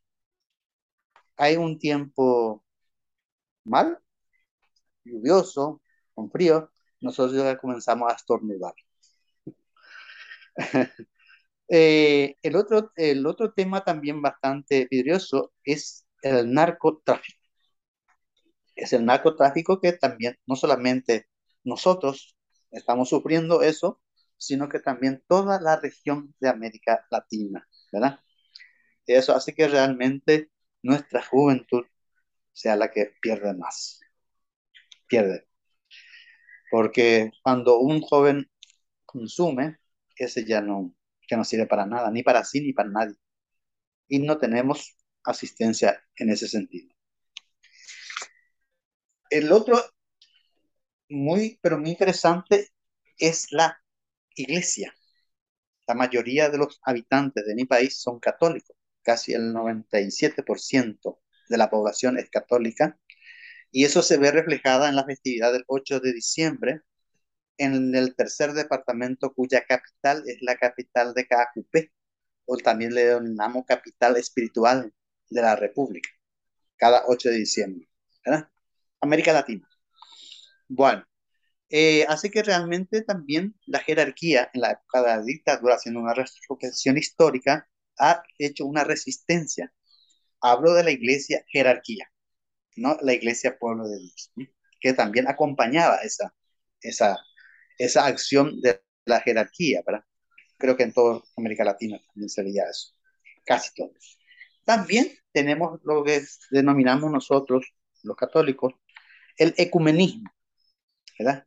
hay 1.37 1.55
un 1.57 1.79
tiempo 1.79 2.63
mal, 3.65 3.99
lluvioso, 5.03 5.81
con 6.13 6.29
frío, 6.31 6.71
nosotros 7.01 7.35
ya 7.37 7.57
comenzamos 7.57 8.11
a 8.11 8.15
estornudar. 8.15 8.73
Eh, 11.69 12.35
el, 12.43 12.55
otro, 12.55 12.91
el 12.95 13.25
otro 13.27 13.53
tema 13.53 13.83
también 13.83 14.21
bastante 14.21 14.87
vidrioso 14.89 15.53
es 15.65 16.05
el 16.21 16.53
narcotráfico. 16.53 17.39
Es 18.75 18.93
el 18.93 19.05
narcotráfico 19.05 19.81
que 19.81 19.93
también, 19.93 20.37
no 20.45 20.55
solamente 20.55 21.27
nosotros 21.63 22.35
estamos 22.71 23.09
sufriendo 23.09 23.61
eso, 23.61 24.01
sino 24.37 24.69
que 24.69 24.79
también 24.79 25.23
toda 25.27 25.59
la 25.59 25.77
región 25.79 26.33
de 26.39 26.49
América 26.49 27.05
Latina, 27.09 27.67
¿verdad? 27.91 28.19
Eso 29.07 29.35
hace 29.35 29.55
que 29.55 29.67
realmente 29.67 30.51
nuestra 30.83 31.23
juventud 31.23 31.85
sea 32.53 32.75
la 32.75 32.91
que 32.91 33.13
pierde 33.21 33.53
más. 33.55 34.01
Pierde. 35.07 35.46
Porque 36.69 37.31
cuando 37.43 37.79
un 37.79 38.01
joven 38.01 38.49
consume, 39.05 39.77
ese 40.15 40.45
ya 40.45 40.61
no, 40.61 40.93
ya 41.29 41.37
no 41.37 41.43
sirve 41.43 41.67
para 41.67 41.85
nada, 41.85 42.11
ni 42.11 42.23
para 42.23 42.43
sí 42.43 42.61
ni 42.61 42.73
para 42.73 42.89
nadie. 42.89 43.15
Y 44.07 44.19
no 44.19 44.37
tenemos 44.37 44.95
asistencia 45.23 46.03
en 46.15 46.29
ese 46.29 46.47
sentido. 46.47 46.93
El 49.29 49.51
otro, 49.51 49.79
muy, 51.09 51.59
pero 51.61 51.77
muy 51.77 51.91
interesante, 51.91 52.69
es 53.17 53.51
la 53.51 53.81
iglesia. 54.35 54.93
La 55.87 55.95
mayoría 55.95 56.49
de 56.49 56.57
los 56.57 56.79
habitantes 56.83 57.45
de 57.45 57.55
mi 57.55 57.65
país 57.65 57.97
son 58.01 58.19
católicos 58.19 58.77
casi 59.07 59.31
el 59.31 59.53
97% 59.53 61.21
de 61.47 61.57
la 61.57 61.69
población 61.69 62.17
es 62.19 62.29
católica, 62.29 62.99
y 63.71 63.85
eso 63.85 64.01
se 64.01 64.17
ve 64.17 64.31
reflejada 64.31 64.89
en 64.89 64.95
la 64.95 65.05
festividad 65.05 65.53
del 65.53 65.63
8 65.67 65.99
de 65.99 66.13
diciembre, 66.13 66.81
en 67.57 67.95
el 67.95 68.15
tercer 68.15 68.53
departamento 68.53 69.33
cuya 69.33 69.65
capital 69.65 70.23
es 70.27 70.37
la 70.41 70.55
capital 70.57 71.13
de 71.13 71.27
Cajupé, 71.27 71.91
o 72.45 72.57
también 72.57 72.93
le 72.93 73.05
denominamos 73.05 73.65
capital 73.65 74.17
espiritual 74.17 74.93
de 75.29 75.41
la 75.41 75.55
República, 75.55 76.09
cada 76.77 77.03
8 77.07 77.29
de 77.29 77.35
diciembre. 77.35 77.89
América 79.01 79.33
Latina. 79.33 79.67
Bueno, 80.67 81.05
eh, 81.69 82.05
así 82.07 82.29
que 82.29 82.43
realmente 82.43 83.01
también 83.01 83.55
la 83.65 83.79
jerarquía 83.79 84.49
en 84.53 84.61
la 84.61 84.71
época 84.71 85.01
de 85.01 85.07
la 85.07 85.21
dictadura, 85.21 85.75
haciendo 85.75 85.99
una 86.01 86.13
reflexión 86.13 86.97
histórica, 86.97 87.69
ha 87.99 88.23
hecho 88.37 88.65
una 88.65 88.83
resistencia. 88.83 89.73
Hablo 90.41 90.73
de 90.73 90.83
la 90.83 90.91
iglesia 90.91 91.43
jerarquía, 91.47 92.09
no 92.77 92.97
la 93.01 93.13
iglesia 93.13 93.57
pueblo 93.57 93.87
de 93.87 93.99
Dios, 93.99 94.31
que 94.79 94.93
también 94.93 95.27
acompañaba 95.27 95.97
esa, 95.97 96.33
esa, 96.81 97.17
esa 97.77 98.05
acción 98.05 98.61
de 98.61 98.81
la 99.05 99.21
jerarquía, 99.21 99.81
¿verdad? 99.85 100.03
Creo 100.57 100.77
que 100.77 100.83
en 100.83 100.93
toda 100.93 101.21
América 101.37 101.63
Latina 101.63 101.99
también 102.07 102.29
sería 102.29 102.63
eso, 102.69 102.93
casi 103.45 103.73
todos. 103.75 104.19
También 104.65 105.09
tenemos 105.31 105.79
lo 105.83 106.03
que 106.03 106.23
denominamos 106.51 107.11
nosotros, 107.11 107.65
los 108.03 108.15
católicos, 108.17 108.73
el 109.37 109.53
ecumenismo, 109.57 110.29
¿verdad? 111.19 111.45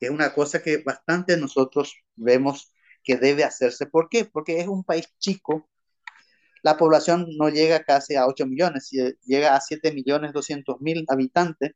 Es 0.00 0.10
una 0.10 0.32
cosa 0.34 0.62
que 0.62 0.78
bastante 0.78 1.36
nosotros 1.36 1.94
vemos 2.16 2.72
que 3.02 3.16
debe 3.16 3.44
hacerse. 3.44 3.86
¿Por 3.86 4.08
qué? 4.08 4.24
Porque 4.26 4.60
es 4.60 4.68
un 4.68 4.84
país 4.84 5.08
chico, 5.18 5.68
la 6.62 6.76
población 6.76 7.26
no 7.38 7.48
llega 7.48 7.84
casi 7.84 8.16
a 8.16 8.26
8 8.26 8.46
millones, 8.46 8.90
llega 9.24 9.56
a 9.56 9.60
7 9.60 9.92
millones 9.92 10.32
200 10.32 10.80
mil 10.80 11.04
habitantes, 11.08 11.72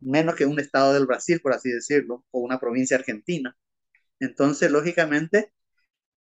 menos 0.00 0.34
que 0.36 0.46
un 0.46 0.58
estado 0.60 0.92
del 0.94 1.06
Brasil, 1.06 1.40
por 1.42 1.52
así 1.54 1.70
decirlo, 1.70 2.24
o 2.30 2.40
una 2.40 2.58
provincia 2.60 2.96
argentina. 2.96 3.56
Entonces, 4.20 4.70
lógicamente, 4.70 5.52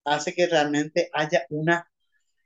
hace 0.06 0.34
que 0.34 0.48
realmente 0.48 1.10
haya 1.14 1.46
una 1.50 1.90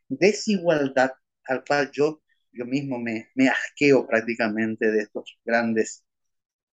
desigualdad 0.09 1.11
al 1.45 1.63
cual 1.65 1.91
yo, 1.91 2.21
yo 2.53 2.65
mismo 2.65 2.99
me, 2.99 3.29
me 3.35 3.49
asqueo 3.49 4.07
prácticamente 4.07 4.91
de 4.91 5.01
estos 5.03 5.39
grandes, 5.45 6.05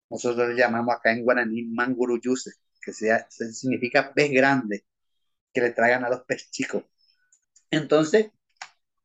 nosotros 0.09 0.49
le 0.49 0.55
llamamos 0.55 0.95
acá 0.95 1.11
en 1.11 1.23
guaraní 1.23 1.63
manguruyuse, 1.65 2.51
que 2.81 2.93
sea, 2.93 3.27
significa 3.29 4.13
pez 4.13 4.31
grande, 4.31 4.85
que 5.53 5.61
le 5.61 5.71
traigan 5.71 6.05
a 6.05 6.09
los 6.09 6.23
pez 6.25 6.51
chicos. 6.51 6.83
Entonces, 7.73 8.27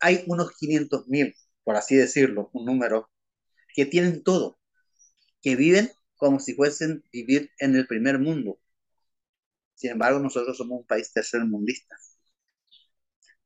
hay 0.01 0.25
unos 0.29 0.53
500 0.53 1.09
mil, 1.09 1.35
por 1.65 1.77
así 1.77 1.97
decirlo, 1.97 2.51
un 2.53 2.67
número, 2.67 3.11
que 3.75 3.87
tienen 3.87 4.23
todo, 4.25 4.59
que 5.43 5.57
viven 5.57 5.91
como 6.17 6.41
si 6.41 6.55
fuesen 6.55 7.05
vivir 7.13 7.51
en 7.61 7.77
el 7.77 7.87
primer 7.87 8.19
mundo. 8.21 8.61
Sin 9.75 9.93
embargo, 9.93 10.19
nosotros 10.21 10.59
somos 10.59 10.81
un 10.81 10.87
país 10.87 11.11
tercermundista. 11.13 11.97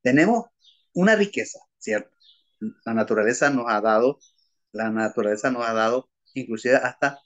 Tenemos 0.03 0.47
una 0.95 1.17
riqueza, 1.17 1.61
¿cierto? 1.79 2.11
La 2.85 2.95
naturaleza 2.95 3.51
nos 3.51 3.67
ha 3.69 3.81
dado, 3.81 4.19
la 4.73 4.91
naturaleza 4.91 5.51
nos 5.51 5.67
ha 5.67 5.73
dado 5.73 6.11
inclusive 6.35 6.77
hasta 6.77 7.21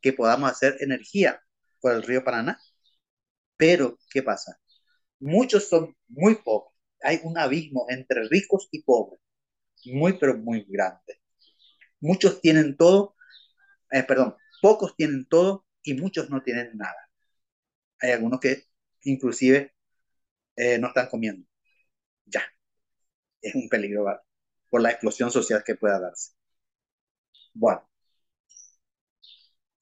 que 0.00 0.12
podamos 0.12 0.50
hacer 0.50 0.76
energía 0.80 1.42
por 1.80 1.92
el 1.92 2.02
río 2.02 2.24
Paraná. 2.24 2.58
Pero, 3.56 3.98
¿qué 4.10 4.22
pasa? 4.22 4.58
Muchos 5.20 5.68
son 5.68 5.96
muy 6.08 6.36
pobres. 6.36 6.71
Hay 7.02 7.20
un 7.24 7.38
abismo 7.38 7.86
entre 7.88 8.28
ricos 8.28 8.68
y 8.72 8.82
pobres, 8.82 9.20
muy, 9.86 10.18
pero 10.18 10.36
muy 10.38 10.64
grande. 10.68 11.20
Muchos 12.00 12.40
tienen 12.40 12.76
todo, 12.76 13.16
eh, 13.92 14.02
perdón, 14.04 14.36
pocos 14.62 14.96
tienen 14.96 15.26
todo 15.28 15.66
y 15.82 15.94
muchos 15.94 16.30
no 16.30 16.42
tienen 16.42 16.76
nada. 16.76 17.10
Hay 18.00 18.10
algunos 18.12 18.40
que 18.40 18.64
inclusive 19.04 19.74
eh, 20.56 20.78
no 20.78 20.88
están 20.88 21.08
comiendo. 21.08 21.46
Ya, 22.26 22.42
es 23.42 23.54
un 23.54 23.68
peligro 23.68 24.06
por 24.70 24.80
la 24.82 24.90
explosión 24.90 25.30
social 25.30 25.62
que 25.64 25.76
pueda 25.76 26.00
darse. 26.00 26.32
Bueno, 27.54 27.88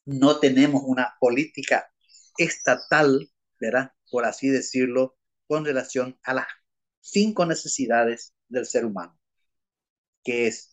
no 0.04 0.38
tenemos 0.40 0.82
una 0.84 1.14
política 1.20 1.90
estatal, 2.36 3.30
¿verdad? 3.60 3.92
Por 4.10 4.24
así 4.24 4.48
decirlo, 4.48 5.16
con 5.46 5.64
relación 5.64 6.18
a 6.22 6.34
las 6.34 6.46
cinco 7.00 7.46
necesidades 7.46 8.34
del 8.48 8.66
ser 8.66 8.84
humano, 8.84 9.18
que 10.24 10.46
es 10.46 10.70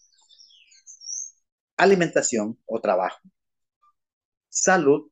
alimentación 1.77 2.59
o 2.65 2.79
trabajo, 2.81 3.19
salud, 4.49 5.09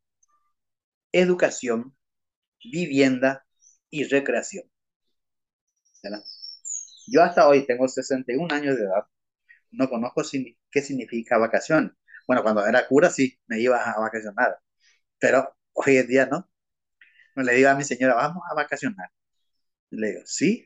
educación, 1.11 1.95
vivienda 2.63 3.45
y 3.89 4.03
recreación. 4.05 4.65
Yo 7.07 7.23
hasta 7.23 7.47
hoy 7.47 7.65
tengo 7.65 7.87
61 7.87 8.51
años 8.51 8.77
de 8.77 8.83
edad, 8.85 9.05
no 9.71 9.89
conozco 9.89 10.23
qué 10.71 10.81
significa 10.81 11.37
vacación. 11.37 11.97
Bueno, 12.27 12.43
cuando 12.43 12.65
era 12.67 12.87
cura 12.87 13.09
sí, 13.09 13.39
me 13.47 13.59
iba 13.61 13.77
a 13.91 13.99
vacacionar, 13.99 14.59
pero 15.19 15.55
hoy 15.73 15.97
en 15.97 16.07
día. 16.07 16.27
No 16.27 17.43
le 17.43 17.53
digo 17.53 17.69
a 17.69 17.75
mi 17.75 17.83
señora, 17.83 18.15
vamos 18.15 18.43
a 18.49 18.55
vacacionar. 18.55 19.09
Le 19.91 20.09
digo, 20.11 20.21
sí, 20.25 20.65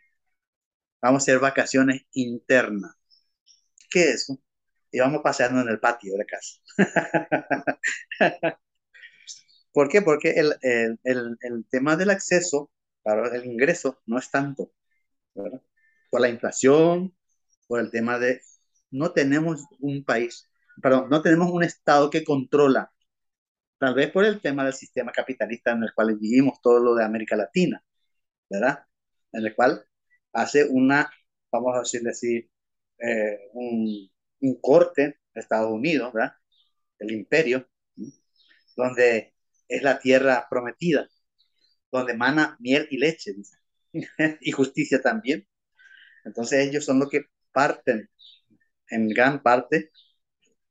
vamos 1.01 1.21
a 1.21 1.23
hacer 1.23 1.39
vacaciones 1.39 2.03
internas. 2.13 2.95
¿Qué 3.89 4.01
es 4.03 4.09
eso? 4.23 4.39
Y 4.91 4.99
vamos 4.99 5.21
paseando 5.23 5.61
en 5.61 5.69
el 5.69 5.79
patio 5.79 6.13
de 6.13 6.19
la 6.19 6.25
casa. 6.25 6.59
¿Por 9.73 9.89
qué? 9.89 10.01
Porque 10.01 10.31
el, 10.31 10.55
el, 10.61 10.99
el, 11.03 11.37
el, 11.41 11.65
tema 11.69 11.95
del 11.95 12.09
acceso 12.09 12.71
para 13.03 13.35
el 13.35 13.45
ingreso 13.45 13.99
no 14.05 14.17
es 14.17 14.29
tanto, 14.31 14.71
¿verdad? 15.35 15.61
Por 16.11 16.21
la 16.21 16.29
inflación, 16.29 17.15
por 17.67 17.79
el 17.79 17.91
tema 17.91 18.19
de 18.19 18.41
no 18.91 19.13
tenemos 19.13 19.65
un 19.79 20.03
país, 20.03 20.49
perdón, 20.81 21.09
no 21.09 21.21
tenemos 21.21 21.51
un 21.51 21.63
Estado 21.63 22.09
que 22.09 22.23
controla, 22.23 22.91
tal 23.79 23.95
vez 23.95 24.11
por 24.11 24.25
el 24.25 24.41
tema 24.41 24.63
del 24.65 24.73
sistema 24.73 25.11
capitalista 25.11 25.71
en 25.71 25.83
el 25.83 25.93
cual 25.93 26.17
vivimos 26.17 26.61
todo 26.61 26.79
lo 26.79 26.95
de 26.95 27.05
América 27.05 27.35
Latina, 27.35 27.83
¿verdad? 28.49 28.85
En 29.33 29.45
el 29.45 29.55
cual 29.55 29.85
hace 30.41 30.65
una, 30.69 31.09
vamos 31.51 31.75
a 31.75 31.79
decirle 31.79 32.11
así, 32.11 32.49
eh, 32.99 33.39
un, 33.53 34.09
un, 34.41 34.61
corte 34.61 35.19
Estados 35.33 35.71
Unidos, 35.71 36.13
¿verdad? 36.13 36.33
El 36.99 37.11
imperio, 37.11 37.67
donde 38.75 39.33
es 39.67 39.83
la 39.83 39.99
tierra 39.99 40.47
prometida, 40.49 41.07
donde 41.91 42.15
mana 42.15 42.57
miel 42.59 42.87
y 42.91 42.97
leche, 42.97 43.35
y 44.41 44.51
justicia 44.51 45.01
también. 45.01 45.47
Entonces 46.25 46.67
ellos 46.67 46.85
son 46.85 46.99
los 46.99 47.09
que 47.09 47.25
parten 47.51 48.09
en 48.89 49.09
gran 49.09 49.41
parte 49.43 49.91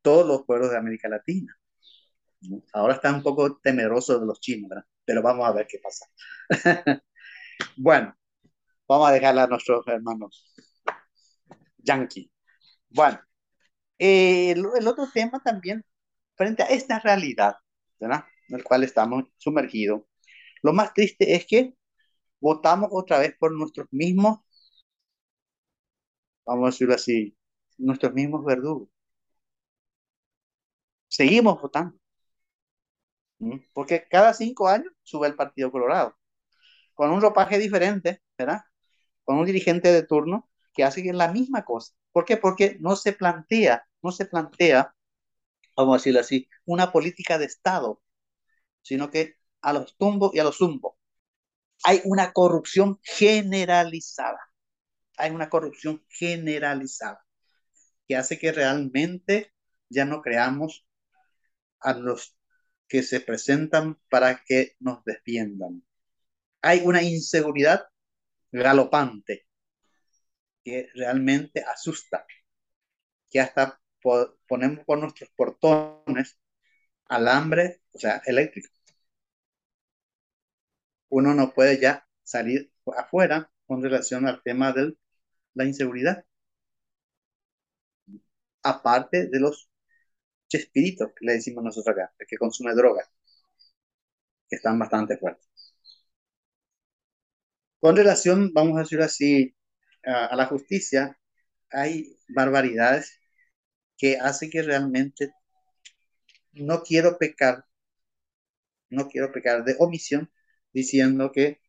todos 0.03 0.27
los 0.27 0.45
pueblos 0.47 0.71
de 0.71 0.79
América 0.79 1.09
Latina. 1.09 1.57
Ahora 2.73 2.95
están 2.95 3.17
un 3.17 3.23
poco 3.23 3.59
temerosos 3.59 4.21
de 4.21 4.27
los 4.27 4.41
chinos, 4.41 4.69
¿verdad? 4.71 4.85
pero 5.09 5.23
vamos 5.23 5.49
a 5.49 5.53
ver 5.53 5.67
qué 5.67 5.79
pasa. 5.79 6.07
bueno, 7.77 8.15
vamos 8.89 9.09
a 9.09 9.13
dejarle 9.13 9.43
a 9.43 9.47
nuestros 9.47 9.87
hermanos 9.89 10.53
yankee. 11.79 12.31
Bueno, 12.91 13.21
eh, 13.99 14.53
el, 14.53 14.67
el, 14.79 14.89
otro 14.89 15.09
tema 15.13 15.41
también, 15.45 15.85
frente 16.37 16.63
a 16.63 16.67
esta 16.67 17.01
realidad, 17.01 17.57
¿verdad? 18.01 18.25
En 18.49 18.57
el 18.57 18.65
cual 18.65 18.85
estamos 18.85 19.25
sumergidos, 19.39 20.03
lo 20.63 20.73
más 20.73 20.95
triste 20.95 21.35
es 21.35 21.47
que 21.47 21.75
votamos 22.41 22.91
otra 22.93 23.19
vez 23.21 23.35
por 23.39 23.53
nuestros 23.53 23.89
mismos, 23.93 24.41
vamos 26.45 26.65
a 26.65 26.71
decirlo 26.71 26.95
así, 26.95 27.37
nuestros 27.79 28.13
mismos 28.13 28.45
verdugos. 28.45 28.89
Seguimos 31.09 31.61
votando. 31.61 31.99
Porque 33.73 34.07
cada 34.11 34.33
cinco 34.35 34.69
años 34.69 34.93
sube 35.03 35.27
el 35.29 35.37
Partido 35.37 35.71
Colorado. 35.71 36.17
Con 36.95 37.11
un 37.13 37.21
ropaje 37.23 37.59
diferente, 37.59 38.23
¿verdad? 38.39 38.63
Con 39.29 39.37
un 39.41 39.45
dirigente 39.45 39.93
de 39.93 40.05
turno 40.05 40.49
que 40.73 40.85
hace 40.85 41.13
la 41.13 41.31
misma 41.31 41.63
cosa. 41.63 41.93
¿Por 42.13 42.25
qué? 42.25 42.39
Porque 42.39 42.79
no 42.81 42.97
se 42.97 43.13
plantea, 43.13 43.87
no 44.01 44.11
se 44.11 44.25
plantea, 44.25 44.95
vamos 45.77 45.93
a 45.93 45.99
decirlo 45.99 46.21
así, 46.21 46.49
una 46.65 46.93
política 46.93 47.37
de 47.37 47.45
Estado, 47.45 48.01
sino 48.81 49.11
que 49.11 49.35
a 49.61 49.75
los 49.75 49.99
tumbos 49.99 50.35
y 50.35 50.39
a 50.39 50.45
los 50.45 50.57
zumbos. 50.57 50.95
Hay 51.85 52.01
una 52.05 52.33
corrupción 52.33 53.01
generalizada. 53.03 54.39
Hay 55.19 55.31
una 55.31 55.51
corrupción 55.51 56.03
generalizada 56.09 57.23
que 58.09 58.17
hace 58.17 58.39
que 58.39 58.51
realmente 58.51 59.53
ya 59.91 60.07
no 60.07 60.23
creamos 60.23 60.87
a 61.81 61.93
los 61.93 62.35
que 62.89 63.03
se 63.03 63.21
presentan 63.21 64.01
para 64.09 64.43
que 64.43 64.75
nos 64.81 65.05
defiendan. 65.05 65.85
Hay 66.63 66.81
una 66.83 67.03
inseguridad 67.03 67.89
galopante 68.53 69.47
que 70.65 70.89
realmente 70.95 71.63
asusta, 71.65 72.27
que 73.31 73.41
hasta 73.41 73.81
ponemos 74.47 74.85
por 74.85 74.99
nuestros 74.99 75.31
portones 75.31 76.39
alambre, 77.07 77.83
o 77.93 77.99
sea, 77.99 78.23
eléctrico. 78.27 78.71
Uno 81.11 81.35
no 81.35 81.53
puede 81.53 81.79
ya 81.81 82.07
salir 82.23 82.73
afuera 82.97 83.51
con 83.67 83.83
relación 83.83 84.27
al 84.27 84.43
tema 84.43 84.73
de 84.73 84.97
la 85.55 85.65
inseguridad 85.67 86.25
aparte 88.63 89.27
de 89.29 89.41
los 89.41 89.69
chespiritos 90.49 91.11
que 91.17 91.27
le 91.27 91.35
decimos 91.35 91.65
nosotros 91.65 91.97
acá, 91.97 92.13
que 92.29 92.37
consume 92.39 92.75
droga, 92.75 93.05
que 94.49 94.57
están 94.57 94.79
bastante 94.79 95.17
fuertes. 95.17 95.48
Con 97.81 97.97
relación, 97.97 98.53
vamos 98.55 98.77
a 98.77 98.81
decir 98.83 99.01
así, 99.01 99.55
a, 100.05 100.35
la 100.37 100.47
justicia, 100.47 101.19
hay 101.71 102.17
barbaridades 102.29 103.21
que 103.99 104.19
hacen 104.19 104.51
que 104.51 104.63
realmente 104.63 105.33
no 106.53 106.83
quiero 106.83 107.19
pecar, 107.19 107.65
no 108.91 109.09
quiero 109.09 109.33
pecar 109.33 109.65
de 109.65 109.77
omisión 109.79 110.31
diciendo 110.73 111.33
que 111.33 111.61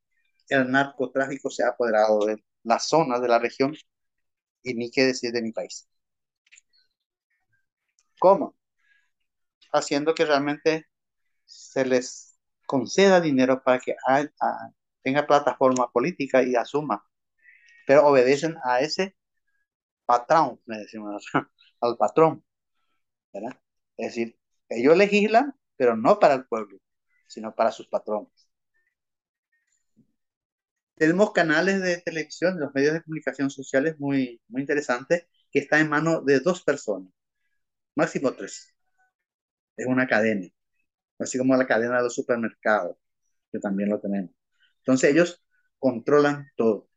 el 0.49 0.71
narcotráfico 0.71 1.49
se 1.49 1.63
ha 1.63 1.69
apoderado 1.69 2.25
de 2.25 2.43
la 2.63 2.79
zona 2.79 3.19
de 3.19 3.27
la 3.27 3.39
región 3.39 3.75
y 4.63 4.73
ni 4.75 4.91
qué 4.91 5.05
decir 5.05 5.31
de 5.31 5.41
mi 5.41 5.51
país. 5.51 5.87
¿Cómo? 8.19 8.55
Haciendo 9.71 10.13
que 10.13 10.25
realmente 10.25 10.87
se 11.45 11.85
les 11.85 12.39
conceda 12.67 13.21
dinero 13.21 13.63
para 13.63 13.79
que 13.79 13.95
tenga 15.09 15.27
plataforma 15.27 15.91
política 15.91 16.43
y 16.43 16.55
asuma, 16.55 17.03
pero 17.87 18.07
obedecen 18.07 18.55
a 18.63 18.81
ese 18.81 19.15
patrón, 20.05 20.61
me 20.65 20.79
decimos, 20.79 21.25
al 21.81 21.97
patrón. 21.97 22.43
Es 23.97 24.07
decir, 24.07 24.37
ellos 24.69 24.97
legislan, 24.97 25.53
pero 25.77 25.95
no 25.95 26.19
para 26.19 26.33
el 26.35 26.45
pueblo, 26.47 26.79
sino 27.27 27.53
para 27.55 27.71
sus 27.71 27.87
patrones. 27.87 28.49
Tenemos 30.95 31.31
canales 31.31 31.81
de 31.81 31.97
televisión, 32.01 32.59
los 32.59 32.73
medios 32.75 32.93
de 32.93 33.01
comunicación 33.03 33.49
sociales 33.49 33.99
muy, 33.99 34.39
muy 34.47 34.61
interesantes, 34.61 35.27
que 35.51 35.59
están 35.59 35.81
en 35.81 35.89
manos 35.89 36.25
de 36.25 36.39
dos 36.41 36.61
personas 36.63 37.11
máximo 37.95 38.33
tres. 38.33 38.73
Es 39.77 39.87
una 39.87 40.07
cadena, 40.07 40.47
así 41.19 41.37
como 41.39 41.55
la 41.57 41.67
cadena 41.67 41.97
de 41.97 42.03
los 42.03 42.15
supermercados, 42.15 42.97
que 43.51 43.59
también 43.59 43.89
lo 43.89 43.99
tenemos. 44.01 44.31
Entonces 44.79 45.11
ellos 45.11 45.43
controlan 45.79 46.47
todo. 46.55 46.89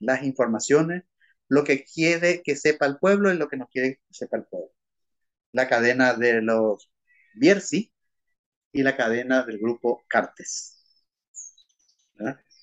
Las 0.00 0.22
informaciones, 0.24 1.04
lo 1.48 1.64
que 1.64 1.84
quiere 1.84 2.42
que 2.42 2.56
sepa 2.56 2.86
el 2.86 2.98
pueblo 2.98 3.32
y 3.32 3.36
lo 3.36 3.48
que 3.48 3.56
no 3.56 3.68
quiere 3.68 3.96
que 3.96 4.14
sepa 4.14 4.38
el 4.38 4.44
pueblo. 4.46 4.72
La 5.52 5.68
cadena 5.68 6.14
de 6.14 6.42
los 6.42 6.90
Bierzi 7.34 7.92
y 8.72 8.82
la 8.82 8.96
cadena 8.96 9.44
del 9.44 9.58
grupo 9.58 10.04
Cartes, 10.08 10.78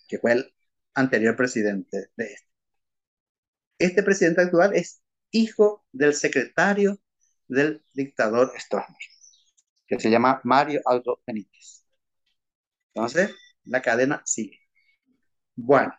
que 0.08 0.20
fue 0.20 0.34
el 0.34 0.54
anterior 0.94 1.36
presidente 1.36 2.10
de 2.16 2.26
este. 2.26 2.50
Este 3.80 4.04
presidente 4.04 4.42
actual 4.42 4.74
es 4.76 5.02
hijo 5.32 5.86
del 5.92 6.14
secretario 6.14 7.00
del 7.48 7.84
dictador 7.94 8.54
Stroessner, 8.58 8.98
que 9.88 10.00
se 10.00 10.10
llama 10.10 10.42
Mario 10.44 10.82
Aldo 10.86 11.22
Benítez. 11.28 11.84
Entonces, 12.94 13.32
la 13.66 13.82
cadena 13.82 14.22
sigue. 14.26 14.60
Bueno. 15.56 15.94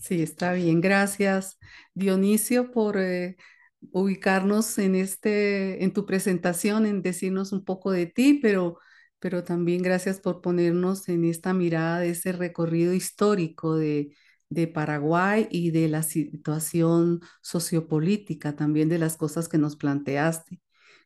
Sí, 0.00 0.20
está 0.22 0.52
bien. 0.52 0.80
Gracias, 0.80 1.58
Dionisio, 1.94 2.72
por 2.72 2.96
eh, 2.98 3.36
ubicarnos 3.92 4.78
en 4.78 4.94
este, 4.96 5.84
en 5.84 5.92
tu 5.92 6.06
presentación, 6.06 6.86
en 6.86 7.02
decirnos 7.02 7.52
un 7.52 7.64
poco 7.64 7.92
de 7.92 8.06
ti, 8.06 8.40
pero, 8.42 8.78
pero 9.20 9.44
también 9.44 9.82
gracias 9.82 10.20
por 10.20 10.40
ponernos 10.40 11.08
en 11.08 11.24
esta 11.24 11.54
mirada 11.54 12.00
de 12.00 12.10
ese 12.10 12.32
recorrido 12.32 12.94
histórico 12.94 13.76
de, 13.76 14.14
de 14.48 14.66
Paraguay 14.66 15.46
y 15.50 15.70
de 15.70 15.88
la 15.88 16.02
situación 16.02 17.20
sociopolítica, 17.40 18.56
también 18.56 18.88
de 18.88 18.98
las 18.98 19.16
cosas 19.16 19.48
que 19.48 19.58
nos 19.58 19.76
planteaste, 19.76 20.60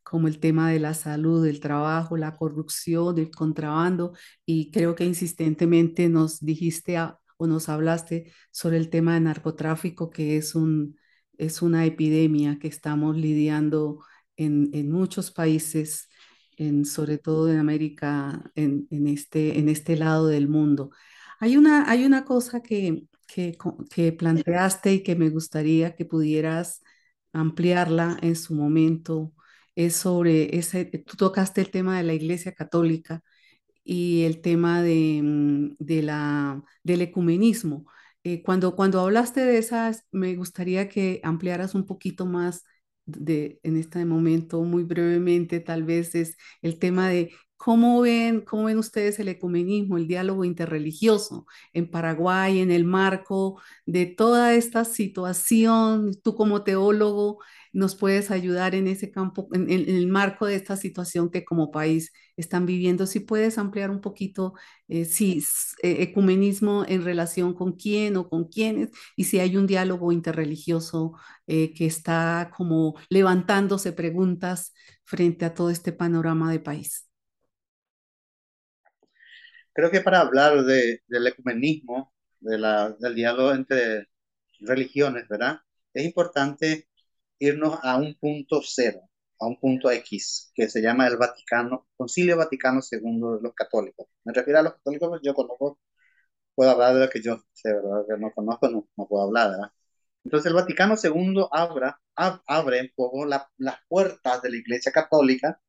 como 0.08 0.28
el 0.28 0.38
tema 0.38 0.70
de 0.70 0.78
la 0.78 0.94
salud, 0.94 1.44
el 1.46 1.58
trabajo, 1.58 2.16
la 2.16 2.36
corrupción, 2.36 3.18
el 3.18 3.30
contrabando, 3.30 4.12
y 4.44 4.70
creo 4.70 4.94
que 4.94 5.04
insistentemente 5.04 6.08
nos 6.08 6.38
dijiste 6.40 6.96
o 7.36 7.46
nos 7.48 7.68
hablaste 7.68 8.32
sobre 8.52 8.76
el 8.76 8.88
tema 8.88 9.14
de 9.14 9.20
narcotráfico, 9.20 10.08
que 10.10 10.36
es, 10.36 10.54
un, 10.54 10.96
es 11.38 11.60
una 11.60 11.84
epidemia 11.86 12.58
que 12.60 12.68
estamos 12.68 13.16
lidiando 13.16 13.98
en, 14.36 14.70
en 14.74 14.92
muchos 14.92 15.32
países, 15.32 16.08
en, 16.56 16.84
sobre 16.84 17.18
todo 17.18 17.50
en 17.50 17.58
América, 17.58 18.52
en, 18.54 18.86
en, 18.90 19.08
este, 19.08 19.58
en 19.58 19.68
este 19.68 19.96
lado 19.96 20.28
del 20.28 20.48
mundo. 20.48 20.90
Hay 21.40 21.56
una, 21.56 21.90
hay 21.90 22.04
una 22.04 22.24
cosa 22.24 22.62
que, 22.62 23.06
que, 23.26 24.12
planteaste 24.12 24.94
y 24.94 25.02
que 25.02 25.16
me 25.16 25.30
gustaría 25.30 25.96
que 25.96 26.04
pudieras 26.04 26.82
ampliarla 27.32 28.16
en 28.22 28.36
su 28.36 28.54
momento 28.54 29.32
es 29.76 29.96
sobre 29.96 30.56
ese, 30.58 30.86
tú 30.86 31.16
tocaste 31.18 31.60
el 31.62 31.70
tema 31.70 31.98
de 31.98 32.04
la 32.04 32.14
Iglesia 32.14 32.52
Católica 32.54 33.22
y 33.84 34.24
el 34.24 34.40
tema 34.40 34.82
de, 34.82 35.20
mm, 35.22 35.76
de 35.78 36.02
la, 36.02 36.62
del 36.82 37.02
ecumenismo. 37.02 37.86
Eh, 38.24 38.42
cuando, 38.42 38.74
cuando 38.76 39.00
hablaste 39.00 39.44
de 39.44 39.58
esas, 39.58 40.04
me 40.10 40.34
gustaría 40.36 40.88
que 40.88 41.20
ampliaras 41.24 41.74
un 41.74 41.86
poquito 41.86 42.26
más 42.26 42.64
de, 43.06 43.60
en 43.62 43.76
este 43.76 44.04
momento, 44.04 44.62
muy 44.62 44.82
brevemente, 44.84 45.60
tal 45.60 45.84
vez 45.84 46.14
es 46.16 46.36
el 46.62 46.78
tema 46.78 47.08
de 47.08 47.32
¿Cómo 47.56 48.00
ven, 48.02 48.42
¿Cómo 48.42 48.64
ven 48.64 48.78
ustedes 48.78 49.18
el 49.18 49.28
ecumenismo, 49.28 49.96
el 49.96 50.06
diálogo 50.06 50.44
interreligioso 50.44 51.46
en 51.72 51.90
Paraguay, 51.90 52.60
en 52.60 52.70
el 52.70 52.84
marco 52.84 53.60
de 53.86 54.06
toda 54.06 54.54
esta 54.54 54.84
situación? 54.84 56.12
Tú 56.22 56.34
como 56.36 56.62
teólogo 56.62 57.38
nos 57.72 57.94
puedes 57.94 58.30
ayudar 58.30 58.74
en 58.74 58.86
ese 58.88 59.10
campo, 59.10 59.48
en, 59.52 59.70
el 59.70 60.06
marco 60.06 60.46
de 60.46 60.54
esta 60.54 60.76
situación 60.76 61.30
que 61.30 61.44
como 61.44 61.70
país 61.70 62.12
están 62.36 62.66
viviendo. 62.66 63.06
Si 63.06 63.20
puedes 63.20 63.58
ampliar 63.58 63.90
un 63.90 64.00
poquito, 64.00 64.54
eh, 64.88 65.04
si 65.04 65.44
eh, 65.82 65.96
ecumenismo 66.02 66.84
en 66.88 67.04
relación 67.04 67.54
con 67.54 67.72
quién 67.72 68.16
o 68.16 68.28
con 68.28 68.44
quiénes, 68.48 68.90
y 69.16 69.24
si 69.24 69.40
hay 69.40 69.56
un 69.56 69.66
diálogo 69.66 70.12
interreligioso 70.12 71.14
eh, 71.46 71.74
que 71.74 71.86
está 71.86 72.50
como 72.56 72.94
levantándose 73.10 73.92
preguntas 73.92 74.72
frente 75.04 75.44
a 75.44 75.54
todo 75.54 75.70
este 75.70 75.92
panorama 75.92 76.50
de 76.50 76.60
país. 76.60 77.06
Creo 79.76 79.90
que 79.92 80.00
para 80.02 80.20
hablar 80.20 80.64
de, 80.64 81.02
del 81.08 81.26
ecumenismo, 81.28 82.14
de 82.40 82.58
la, 82.58 82.90
del 83.00 83.14
diálogo 83.14 83.52
entre 83.52 84.08
religiones, 84.60 85.28
¿verdad? 85.28 85.58
Es 85.94 86.04
importante 86.04 86.88
irnos 87.38 87.78
a 87.82 87.96
un 87.98 88.14
punto 88.18 88.60
cero, 88.64 89.02
a 89.40 89.46
un 89.46 89.60
punto 89.60 89.90
X, 89.90 90.52
que 90.54 90.68
se 90.70 90.82
llama 90.82 91.06
el 91.08 91.16
Vaticano, 91.18 91.88
Concilio 91.96 92.36
Vaticano 92.38 92.82
II 92.82 93.36
de 93.36 93.42
los 93.42 93.54
católicos. 93.54 94.08
Me 94.24 94.32
refiero 94.32 94.60
a 94.60 94.62
los 94.62 94.74
católicos, 94.74 95.20
yo 95.22 95.34
conozco, 95.34 95.78
puedo 96.54 96.70
hablar 96.72 96.94
de 96.94 97.00
lo 97.06 97.10
que 97.10 97.22
yo 97.22 97.42
sé, 97.52 97.72
¿verdad? 97.74 98.04
Que 98.08 98.18
no 98.18 98.32
conozco, 98.32 98.68
no, 98.70 98.88
no 98.96 99.08
puedo 99.08 99.24
hablar, 99.24 99.50
¿verdad? 99.52 99.72
Entonces 100.24 100.48
el 100.50 100.54
Vaticano 100.56 100.96
II 100.96 101.48
abre, 101.52 101.92
abre 102.16 102.82
un 102.82 102.90
poco 102.96 103.26
las 103.26 103.78
puertas 103.88 104.42
de 104.42 104.50
la 104.50 104.56
Iglesia 104.58 104.92
Católica, 104.92 105.60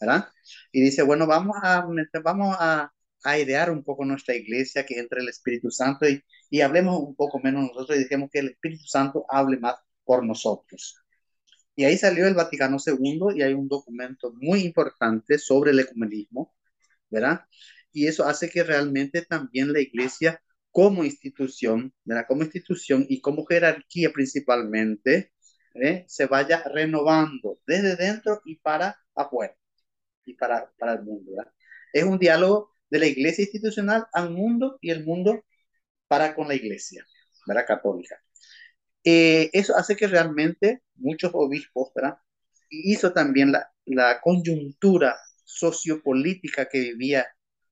¿verdad? 0.00 0.28
Y 0.72 0.82
dice, 0.82 1.02
bueno, 1.02 1.26
vamos 1.26 1.56
a, 1.62 1.86
vamos 2.24 2.56
a 2.60 2.92
a 3.24 3.38
idear 3.38 3.70
un 3.70 3.82
poco 3.82 4.04
nuestra 4.04 4.34
iglesia, 4.34 4.86
que 4.86 4.98
entre 4.98 5.20
el 5.20 5.28
Espíritu 5.28 5.70
Santo 5.70 6.08
y, 6.08 6.22
y 6.50 6.60
hablemos 6.60 7.00
un 7.00 7.16
poco 7.16 7.40
menos 7.40 7.64
nosotros 7.68 7.98
y 7.98 8.02
dejemos 8.02 8.30
que 8.30 8.40
el 8.40 8.48
Espíritu 8.50 8.84
Santo 8.86 9.24
hable 9.28 9.58
más 9.58 9.76
por 10.04 10.24
nosotros. 10.24 10.96
Y 11.76 11.84
ahí 11.84 11.96
salió 11.96 12.26
el 12.26 12.34
Vaticano 12.34 12.76
II 12.84 13.34
y 13.36 13.42
hay 13.42 13.54
un 13.54 13.68
documento 13.68 14.32
muy 14.40 14.60
importante 14.60 15.38
sobre 15.38 15.72
el 15.72 15.80
ecumenismo, 15.80 16.54
¿verdad? 17.10 17.40
Y 17.92 18.06
eso 18.06 18.24
hace 18.26 18.48
que 18.50 18.62
realmente 18.62 19.22
también 19.22 19.72
la 19.72 19.80
iglesia 19.80 20.40
como 20.70 21.04
institución, 21.04 21.94
¿verdad? 22.04 22.26
Como 22.28 22.42
institución 22.42 23.06
y 23.08 23.20
como 23.20 23.46
jerarquía 23.46 24.12
principalmente, 24.12 25.32
¿eh? 25.74 26.04
se 26.08 26.26
vaya 26.26 26.62
renovando 26.64 27.60
desde 27.66 27.96
dentro 27.96 28.40
y 28.44 28.56
para 28.56 28.98
afuera 29.14 29.56
y 30.24 30.34
para, 30.34 30.70
para 30.78 30.94
el 30.94 31.02
mundo, 31.04 31.32
¿verdad? 31.36 31.52
Es 31.92 32.04
un 32.04 32.18
diálogo 32.18 32.73
de 32.90 32.98
la 32.98 33.06
iglesia 33.06 33.42
institucional 33.44 34.06
al 34.12 34.30
mundo 34.30 34.78
y 34.80 34.90
el 34.90 35.04
mundo 35.04 35.44
para 36.08 36.34
con 36.34 36.48
la 36.48 36.54
iglesia, 36.54 37.04
¿verdad? 37.46 37.66
Católica. 37.66 38.16
Eh, 39.04 39.50
eso 39.52 39.76
hace 39.76 39.96
que 39.96 40.06
realmente 40.06 40.82
muchos 40.96 41.30
obispos, 41.34 41.90
¿verdad? 41.94 42.18
Hizo 42.70 43.12
también 43.12 43.52
la, 43.52 43.70
la 43.86 44.20
coyuntura 44.20 45.16
sociopolítica 45.44 46.68
que 46.68 46.80
vivía 46.80 47.26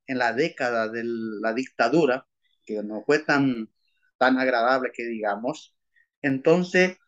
en 0.06 0.18
la 0.18 0.32
década 0.32 0.88
de 0.88 1.02
la 1.04 1.54
dictadura, 1.54 2.26
que 2.66 2.82
no 2.82 3.02
fue 3.04 3.20
tan, 3.20 3.70
tan 4.18 4.38
agradable 4.38 4.90
que 4.94 5.04
digamos. 5.06 5.74
Entonces, 6.22 6.98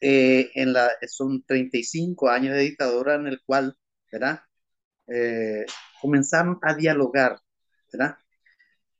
eh, 0.00 0.50
en 0.54 0.72
la, 0.72 0.90
son 1.08 1.44
35 1.44 2.28
años 2.30 2.54
de 2.54 2.62
dictadura 2.62 3.14
en 3.16 3.26
el 3.28 3.42
cual, 3.44 3.76
¿verdad? 4.12 4.40
Eh, 5.08 5.64
comenzaron 6.00 6.58
a 6.62 6.74
dialogar, 6.74 7.40
¿verdad? 7.92 8.16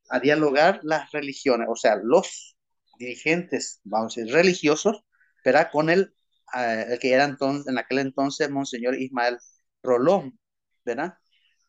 A 0.08 0.20
dialogar 0.20 0.80
las 0.82 1.10
religiones, 1.12 1.68
o 1.70 1.76
sea, 1.76 1.96
los 1.96 2.56
dirigentes, 2.98 3.80
vamos 3.84 4.16
a 4.16 4.20
decir, 4.20 4.34
religiosos, 4.34 5.04
¿verdad? 5.44 5.70
Con 5.72 5.90
el, 5.90 6.14
eh, 6.56 6.86
el 6.90 6.98
que 6.98 7.12
era 7.12 7.24
entonces, 7.24 7.68
en 7.68 7.78
aquel 7.78 7.98
entonces, 7.98 8.50
Monseñor 8.50 8.94
Ismael 8.96 9.38
Rolón, 9.82 10.38
¿verdad? 10.84 11.18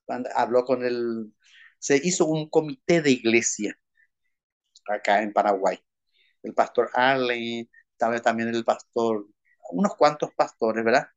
Cuando 0.06 0.30
habló 0.36 0.66
con 0.66 0.86
el, 0.86 1.34
se 1.80 1.98
hizo 2.04 2.26
un 2.28 2.50
comité 2.50 3.02
de 3.02 3.12
iglesia 3.12 3.78
acá 4.90 5.22
en 5.22 5.34
Paraguay. 5.34 5.78
El 6.44 6.54
pastor 6.54 6.90
Arlen, 6.94 7.70
también 7.98 8.50
el 8.50 8.66
pastor, 8.66 9.28
unos 9.72 9.96
cuantos 9.96 10.32
pastores, 10.36 10.84
¿verdad? 10.86 11.08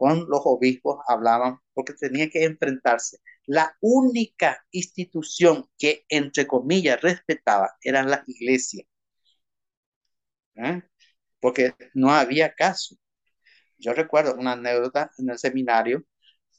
Con 0.00 0.14
los 0.30 0.42
obispos 0.44 0.98
hablaban 1.08 1.58
porque 1.74 1.94
tenía 1.94 2.30
que 2.30 2.44
enfrentarse 2.44 3.18
la 3.46 3.76
única 3.80 4.64
institución 4.70 5.68
que, 5.78 6.04
entre 6.08 6.46
comillas, 6.46 7.00
respetaba 7.02 7.76
era 7.82 8.02
la 8.04 8.22
iglesia. 8.26 8.84
¿Eh? 10.54 10.82
Porque 11.40 11.74
no 11.94 12.10
había 12.12 12.54
caso. 12.54 12.96
Yo 13.78 13.94
recuerdo 13.94 14.36
una 14.36 14.52
anécdota 14.52 15.10
en 15.18 15.30
el 15.30 15.38
seminario, 15.38 16.04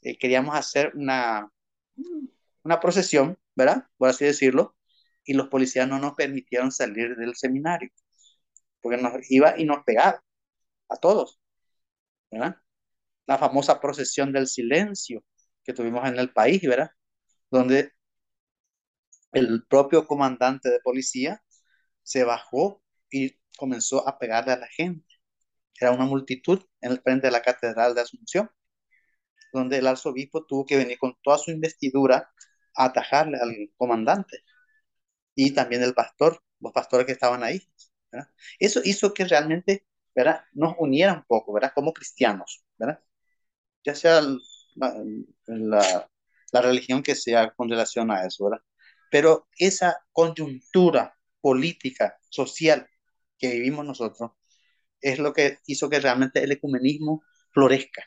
eh, 0.03 0.17
queríamos 0.17 0.55
hacer 0.55 0.93
una, 0.95 1.49
una 2.63 2.79
procesión, 2.79 3.37
¿verdad? 3.55 3.85
Por 3.97 4.09
así 4.09 4.25
decirlo, 4.25 4.75
y 5.23 5.33
los 5.33 5.47
policías 5.49 5.87
no 5.87 5.99
nos 5.99 6.15
permitieron 6.15 6.71
salir 6.71 7.15
del 7.15 7.35
seminario, 7.35 7.89
porque 8.81 9.01
nos 9.01 9.13
iba 9.31 9.57
y 9.59 9.65
nos 9.65 9.83
pegaba 9.85 10.23
a 10.89 10.97
todos, 10.97 11.39
¿verdad? 12.31 12.57
La 13.27 13.37
famosa 13.39 13.79
procesión 13.81 14.31
del 14.31 14.47
silencio, 14.47 15.23
que 15.63 15.73
tuvimos 15.73 16.07
en 16.07 16.19
el 16.19 16.31
país, 16.33 16.61
¿verdad? 16.61 16.91
Donde 17.51 17.93
el 19.33 19.65
propio 19.67 20.07
comandante 20.07 20.69
de 20.69 20.79
policía 20.81 21.41
se 22.03 22.23
bajó 22.23 22.83
y 23.11 23.37
comenzó 23.57 24.07
a 24.07 24.19
pegarle 24.19 24.53
a 24.53 24.57
la 24.59 24.67
gente. 24.67 25.07
Era 25.79 25.91
una 25.91 26.05
multitud 26.05 26.63
en 26.81 26.93
el 26.93 27.01
frente 27.01 27.27
de 27.27 27.31
la 27.31 27.41
Catedral 27.43 27.95
de 27.95 28.01
Asunción, 28.01 28.49
donde 29.53 29.77
el 29.77 29.87
arzobispo 29.87 30.45
tuvo 30.45 30.65
que 30.65 30.77
venir 30.77 30.97
con 30.97 31.15
toda 31.23 31.37
su 31.37 31.51
investidura 31.51 32.31
a 32.75 32.85
atajarle 32.85 33.37
al 33.37 33.55
comandante 33.77 34.37
y 35.35 35.51
también 35.53 35.83
el 35.83 35.93
pastor, 35.93 36.41
los 36.59 36.71
pastores 36.73 37.05
que 37.05 37.13
estaban 37.13 37.43
ahí. 37.43 37.61
Eso 38.59 38.81
hizo 38.83 39.13
que 39.13 39.25
realmente 39.25 39.85
¿verdad? 40.15 40.43
Nos 40.53 40.75
uniera 40.79 41.13
un 41.13 41.23
poco, 41.25 41.53
¿verdad? 41.53 41.71
Como 41.73 41.93
cristianos, 41.93 42.63
¿verdad? 42.77 43.01
Ya 43.83 43.95
sea 43.95 44.21
la, 45.45 46.09
la 46.51 46.61
religión 46.61 47.03
que 47.03 47.15
sea 47.15 47.51
con 47.51 47.69
relación 47.69 48.11
a 48.11 48.25
eso, 48.25 48.45
¿verdad? 48.45 48.63
Pero 49.11 49.47
esa 49.57 49.97
coyuntura 50.11 51.15
política, 51.41 52.17
social 52.29 52.87
que 53.37 53.51
vivimos 53.51 53.85
nosotros, 53.85 54.31
es 55.01 55.19
lo 55.19 55.33
que 55.33 55.59
hizo 55.67 55.89
que 55.89 55.99
realmente 55.99 56.43
el 56.43 56.51
ecumenismo 56.53 57.23
florezca. 57.53 58.03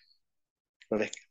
florezca. 0.88 1.22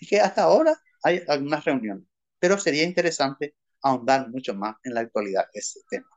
Y 0.00 0.06
que 0.06 0.20
hasta 0.20 0.44
ahora 0.44 0.74
hay 1.04 1.22
algunas 1.28 1.64
reuniones, 1.64 2.06
pero 2.38 2.58
sería 2.58 2.84
interesante 2.84 3.56
ahondar 3.82 4.30
mucho 4.30 4.54
más 4.54 4.76
en 4.84 4.94
la 4.94 5.00
actualidad 5.02 5.46
ese 5.54 5.80
tema. 5.90 6.08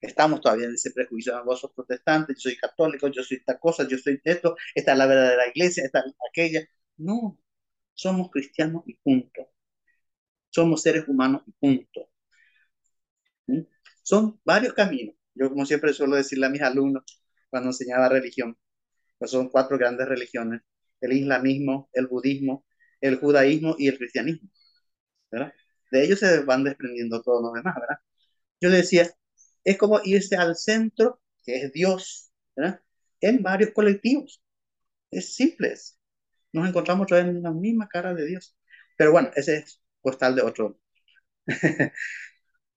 Estamos 0.00 0.40
todavía 0.40 0.66
en 0.66 0.74
ese 0.74 0.90
prejuicio, 0.92 1.42
vos 1.44 1.60
sos 1.60 1.72
protestante, 1.72 2.34
yo 2.34 2.40
soy 2.40 2.56
católico, 2.56 3.08
yo 3.08 3.22
soy 3.22 3.38
esta 3.38 3.58
cosa, 3.58 3.86
yo 3.88 3.98
soy 3.98 4.20
esto, 4.24 4.56
esta 4.74 4.92
es 4.92 4.98
la 4.98 5.06
verdadera 5.06 5.48
iglesia, 5.48 5.84
esta 5.84 6.00
es 6.00 6.14
aquella. 6.30 6.62
No, 6.96 7.38
somos 7.94 8.30
cristianos 8.30 8.82
y 8.86 8.94
punto. 8.96 9.48
Somos 10.50 10.82
seres 10.82 11.08
humanos 11.08 11.42
y 11.46 11.52
punto. 11.52 12.08
Son 14.02 14.40
varios 14.44 14.74
caminos. 14.74 15.14
Yo, 15.34 15.48
como 15.50 15.64
siempre 15.66 15.92
suelo 15.92 16.16
decirle 16.16 16.46
a 16.46 16.50
mis 16.50 16.62
alumnos 16.62 17.04
cuando 17.50 17.70
enseñaba 17.70 18.08
religión, 18.08 18.56
pues 19.18 19.30
son 19.30 19.50
cuatro 19.50 19.78
grandes 19.78 20.08
religiones: 20.08 20.62
el 21.00 21.12
islamismo, 21.14 21.90
el 21.92 22.06
budismo, 22.08 22.66
el 23.00 23.16
judaísmo 23.18 23.76
y 23.78 23.88
el 23.88 23.98
cristianismo. 23.98 24.48
¿verdad? 25.30 25.52
De 25.90 26.04
ellos 26.04 26.18
se 26.20 26.40
van 26.44 26.64
desprendiendo 26.64 27.22
todos 27.22 27.42
los 27.42 27.52
demás, 27.54 27.74
¿verdad? 27.80 27.98
Yo 28.60 28.70
le 28.70 28.78
decía, 28.78 29.10
es 29.64 29.78
como 29.78 30.00
irse 30.04 30.36
al 30.36 30.56
centro, 30.56 31.20
que 31.44 31.62
es 31.62 31.72
Dios, 31.72 32.30
¿verdad? 32.56 32.80
En 33.20 33.42
varios 33.42 33.72
colectivos. 33.72 34.42
Es 35.10 35.34
simple. 35.34 35.74
Nos 36.52 36.68
encontramos 36.68 37.04
otra 37.04 37.18
vez 37.18 37.28
en 37.28 37.42
la 37.42 37.52
misma 37.52 37.88
cara 37.88 38.14
de 38.14 38.26
Dios. 38.26 38.56
Pero 38.96 39.12
bueno, 39.12 39.30
ese 39.34 39.58
es 39.58 39.80
postal 40.02 40.36
de 40.36 40.42
otro. 40.42 40.78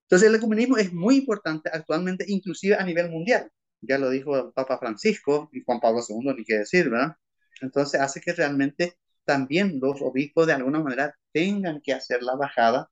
Entonces 0.04 0.28
el 0.28 0.34
ecumenismo 0.34 0.76
es 0.78 0.92
muy 0.92 1.16
importante 1.16 1.70
actualmente, 1.72 2.24
inclusive 2.28 2.76
a 2.76 2.84
nivel 2.84 3.10
mundial. 3.10 3.50
Ya 3.80 3.98
lo 3.98 4.10
dijo 4.10 4.36
el 4.36 4.52
Papa 4.52 4.78
Francisco 4.78 5.50
y 5.52 5.62
Juan 5.64 5.80
Pablo 5.80 6.00
II, 6.06 6.34
ni 6.36 6.44
qué 6.44 6.58
decir, 6.58 6.90
¿verdad? 6.90 7.16
Entonces 7.60 8.00
hace 8.00 8.20
que 8.20 8.32
realmente 8.32 8.94
también 9.24 9.78
los 9.80 10.00
obispos 10.02 10.46
de 10.46 10.54
alguna 10.54 10.80
manera 10.80 11.16
tengan 11.32 11.80
que 11.82 11.92
hacer 11.92 12.22
la 12.22 12.36
bajada 12.36 12.90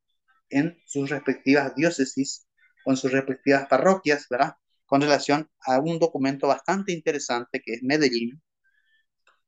en 0.51 0.79
sus 0.87 1.11
respectivas 1.11 1.75
diócesis 1.75 2.47
en 2.87 2.97
sus 2.97 3.13
respectivas 3.13 3.67
parroquias, 3.69 4.27
¿verdad? 4.31 4.55
Con 4.87 5.01
relación 5.01 5.49
a 5.67 5.79
un 5.81 5.99
documento 5.99 6.49
bastante 6.49 6.93
interesante 6.93 7.61
que 7.65 7.75
es 7.75 7.83
Medellín 7.83 8.41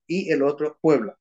y 0.07 0.31
el 0.31 0.43
otro 0.43 0.79
Puebla, 0.81 1.17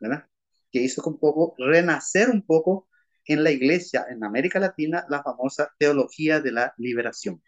¿verdad? 0.00 0.28
Que 0.72 0.80
hizo 0.80 1.02
un 1.08 1.18
poco 1.18 1.54
renacer 1.58 2.30
un 2.30 2.42
poco 2.42 2.88
en 3.26 3.44
la 3.44 3.50
iglesia 3.50 4.06
en 4.10 4.24
América 4.24 4.60
Latina 4.60 5.06
la 5.08 5.22
famosa 5.22 5.72
teología 5.78 6.40
de 6.40 6.52
la 6.52 6.74
liberación, 6.78 7.42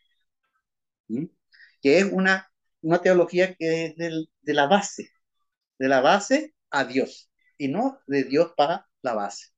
que 1.82 1.98
es 1.98 2.04
una, 2.12 2.50
una 2.82 3.00
teología 3.00 3.54
que 3.54 3.86
es 3.86 3.96
del, 3.96 4.30
de 4.42 4.54
la 4.54 4.66
base, 4.66 5.10
de 5.78 5.88
la 5.88 6.00
base 6.00 6.54
a 6.70 6.84
Dios 6.84 7.30
y 7.58 7.68
no 7.68 8.00
de 8.06 8.24
Dios 8.24 8.52
para 8.56 8.88
la 9.02 9.14
base, 9.14 9.48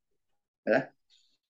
¿verdad? 0.65 0.95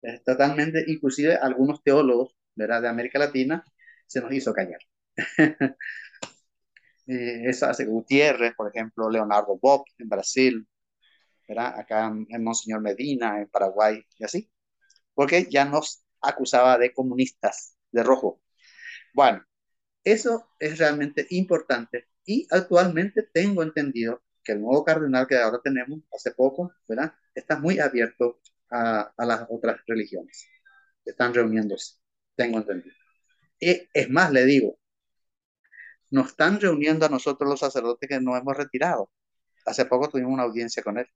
Es 0.03 0.25
totalmente, 0.25 0.85
inclusive 0.89 1.37
algunos 1.37 1.83
teólogos, 1.83 2.37
¿verdad? 2.59 2.83
De 2.83 2.88
América 2.88 3.18
Latina 3.18 3.64
se 4.07 4.21
nos 4.21 4.33
hizo 4.33 4.53
callar. 4.53 4.81
eh, 7.07 7.49
hace 7.51 7.85
Gutiérrez, 7.87 8.55
por 8.55 8.68
ejemplo, 8.68 9.11
Leonardo 9.11 9.59
Bob 9.61 9.85
en 9.99 10.09
Brasil, 10.09 10.66
¿verdad? 11.49 11.79
Acá 11.79 12.12
en 12.29 12.44
Monseñor 12.44 12.81
Medina, 12.83 13.40
en 13.40 13.49
Paraguay, 13.49 14.05
y 14.18 14.25
así 14.25 14.51
porque 15.18 15.49
ya 15.51 15.64
nos 15.64 16.05
acusaba 16.21 16.79
de 16.79 16.92
comunistas, 16.94 17.77
de 17.90 18.05
rojo. 18.05 18.40
Bueno, 19.12 19.44
eso 20.05 20.49
es 20.61 20.79
realmente 20.79 21.27
importante 21.31 22.07
y 22.25 22.47
actualmente 22.51 23.25
tengo 23.33 23.64
entendido 23.64 24.23
que 24.44 24.53
el 24.53 24.61
nuevo 24.61 24.85
cardenal 24.85 25.27
que 25.27 25.37
ahora 25.37 25.59
tenemos, 25.61 26.03
hace 26.14 26.31
poco, 26.31 26.73
¿verdad? 26.87 27.14
Está 27.35 27.59
muy 27.59 27.81
abierto 27.81 28.40
a, 28.71 29.12
a 29.16 29.27
las 29.27 29.44
otras 29.51 29.81
religiones. 29.88 30.47
Están 31.05 31.35
reuniéndose, 31.35 31.97
tengo 32.38 32.59
entendido. 32.59 32.96
Y 33.61 33.88
es 33.92 34.11
más, 34.11 34.33
le 34.33 34.44
digo, 34.46 34.79
nos 36.11 36.29
están 36.29 36.61
reuniendo 36.61 37.05
a 37.07 37.09
nosotros 37.11 37.51
los 37.51 37.61
sacerdotes 37.61 38.09
que 38.09 38.20
nos 38.20 38.38
hemos 38.40 38.57
retirado. 38.57 39.11
Hace 39.66 39.87
poco 39.87 40.09
tuvimos 40.09 40.33
una 40.33 40.44
audiencia 40.44 40.83
con 40.83 40.98
él. 40.98 41.07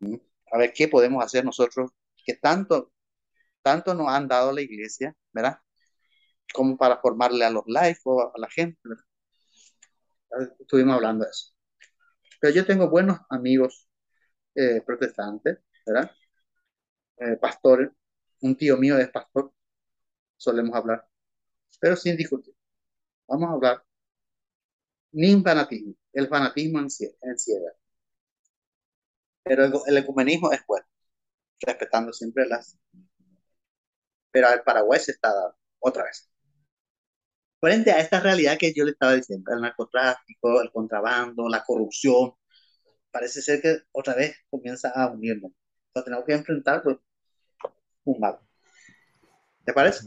¿Mm? 0.00 0.16
A 0.52 0.58
ver 0.58 0.72
qué 0.72 0.88
podemos 0.88 1.24
hacer 1.24 1.44
nosotros 1.44 1.90
que 2.24 2.34
tanto, 2.34 2.92
tanto 3.62 3.94
nos 3.94 4.08
han 4.08 4.28
dado 4.28 4.52
la 4.52 4.60
iglesia, 4.62 5.14
¿verdad? 5.32 5.58
Como 6.54 6.76
para 6.76 6.98
formarle 6.98 7.44
a 7.44 7.50
los 7.50 7.64
o 8.04 8.32
a 8.34 8.38
la 8.38 8.50
gente. 8.50 8.78
Estuvimos 10.60 10.96
hablando 10.96 11.24
de 11.24 11.30
eso. 11.30 11.52
Pero 12.40 12.54
yo 12.54 12.66
tengo 12.66 12.90
buenos 12.90 13.18
amigos 13.30 13.88
eh, 14.54 14.82
protestantes, 14.86 15.58
¿verdad? 15.86 16.10
Eh, 17.18 17.36
pastores. 17.40 17.90
Un 18.42 18.56
tío 18.56 18.76
mío 18.76 18.98
es 18.98 19.10
pastor. 19.10 19.52
Solemos 20.36 20.74
hablar. 20.74 21.06
Pero 21.80 21.96
sin 21.96 22.16
discutir. 22.16 22.54
Vamos 23.28 23.50
a 23.50 23.52
hablar. 23.54 23.84
Ni 25.12 25.42
fanatismo. 25.42 25.94
El 26.12 26.28
fanatismo 26.28 26.80
encierra. 26.80 27.72
Pero 29.44 29.64
el, 29.64 29.72
el 29.86 29.96
ecumenismo 29.98 30.52
es 30.52 30.60
bueno 30.66 30.86
respetando 31.60 32.12
siempre 32.12 32.46
las... 32.46 32.78
Pero 34.30 34.48
el 34.50 34.62
Paraguay 34.62 35.00
se 35.00 35.12
está 35.12 35.32
dando, 35.32 35.56
otra 35.80 36.04
vez. 36.04 36.30
Frente 37.60 37.90
a 37.90 38.00
esta 38.00 38.20
realidad 38.20 38.58
que 38.58 38.72
yo 38.74 38.84
le 38.84 38.92
estaba 38.92 39.14
diciendo, 39.14 39.52
el 39.52 39.60
narcotráfico, 39.62 40.60
el 40.60 40.70
contrabando, 40.70 41.48
la 41.48 41.64
corrupción, 41.64 42.34
parece 43.10 43.42
ser 43.42 43.62
que 43.62 43.78
otra 43.92 44.14
vez 44.14 44.36
comienza 44.50 44.90
a 44.90 45.10
unirnos. 45.10 45.52
Entonces 45.88 46.04
tenemos 46.04 46.26
que 46.26 46.34
enfrentar 46.34 46.82
pues, 46.82 46.98
un 48.04 48.20
mal. 48.20 48.38
¿Te 49.66 49.72
parece? 49.72 50.06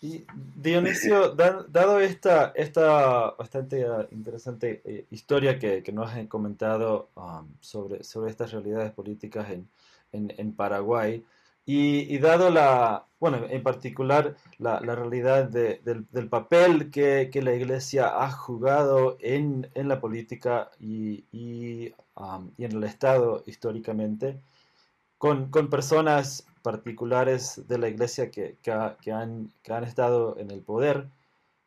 Y 0.00 0.24
Dionisio, 0.54 1.34
dado 1.34 2.00
esta, 2.00 2.52
esta 2.54 3.32
bastante 3.32 3.84
ah, 3.84 4.06
interesante 4.12 4.80
eh, 4.84 5.06
historia 5.10 5.58
que, 5.58 5.82
que, 5.82 5.90
nos 5.90 6.12
has 6.12 6.26
comentado 6.28 7.08
um, 7.16 7.48
sobre, 7.60 8.04
sobre 8.04 8.30
estas 8.30 8.52
realidades 8.52 8.92
políticas 8.92 9.48
en, 9.50 9.68
en, 10.12 10.52
Paraguay. 10.52 11.24
Y, 11.64 12.16
dado 12.18 12.50
la, 12.50 13.06
bueno, 13.18 13.46
en 13.48 13.62
particular 13.64 14.36
la, 14.58 14.78
realidad 14.78 15.48
del, 15.48 16.28
papel 16.28 16.90
que, 16.92 17.28
la 17.42 17.54
Iglesia 17.54 18.22
ha 18.22 18.30
jugado 18.30 19.16
en, 19.20 19.68
la 19.74 20.00
política 20.00 20.70
y, 20.78 21.24
um, 22.14 22.50
y, 22.56 22.64
en 22.64 22.72
el 22.72 22.84
Estado 22.84 23.42
históricamente, 23.46 24.38
con, 25.18 25.50
personas 25.70 26.46
particulares 26.62 27.62
de 27.68 27.78
la 27.78 27.88
Iglesia 27.88 28.30
que, 28.30 28.56
que, 28.62 28.72
han, 28.72 29.52
han, 29.68 29.84
estado 29.84 30.36
en 30.38 30.50
el 30.50 30.60
poder 30.60 31.08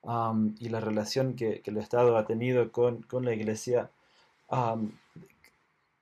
um, 0.02 0.56
y 0.60 0.70
la 0.70 0.80
relación 0.80 1.36
que, 1.36 1.62
el 1.66 1.78
Estado 1.78 2.18
ha 2.18 2.26
tenido 2.26 2.72
con, 2.72 3.06
la 3.22 3.34
Iglesia, 3.34 3.90
um, 4.50 4.92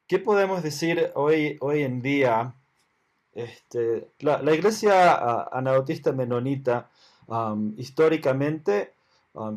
¿Qué 0.07 0.19
podemos 0.19 0.63
decir 0.63 1.11
hoy, 1.15 1.57
hoy 1.59 1.83
en 1.83 2.01
día? 2.01 2.53
Este, 3.33 4.07
la, 4.19 4.41
iglesia 4.53 5.43
anabautista 5.51 6.13
menonita 6.13 6.89
históricamente 7.75 8.93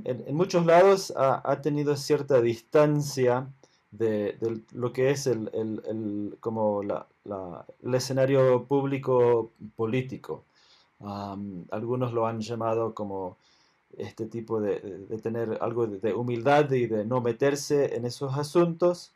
en, 0.04 0.34
muchos 0.34 0.66
lados 0.66 1.14
ha, 1.16 1.60
tenido 1.62 1.96
cierta 1.96 2.40
distancia 2.40 3.46
de, 3.90 4.36
lo 4.72 4.92
que 4.92 5.10
es 5.10 5.26
el, 5.26 6.36
como 6.40 6.82
el 6.82 7.94
escenario 7.94 8.64
público 8.64 9.50
político. 9.76 10.44
algunos 11.00 12.12
lo 12.12 12.26
han 12.26 12.40
llamado 12.40 12.94
como 12.94 13.36
este 13.98 14.26
tipo 14.26 14.60
de, 14.60 14.78
tener 15.22 15.58
algo 15.60 15.86
de, 15.86 16.14
humildad 16.14 16.70
y 16.72 16.86
de 16.86 17.04
no 17.04 17.20
meterse 17.20 17.96
en 17.96 18.06
esos 18.06 18.36
asuntos. 18.36 19.12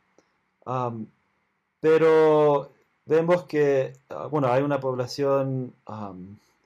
Pero 1.79 2.71
vemos 3.05 3.43
que, 3.43 3.93
ah, 4.09 4.27
bueno, 4.27 4.47
hay 4.47 4.63
una 4.63 4.79
población 4.79 5.73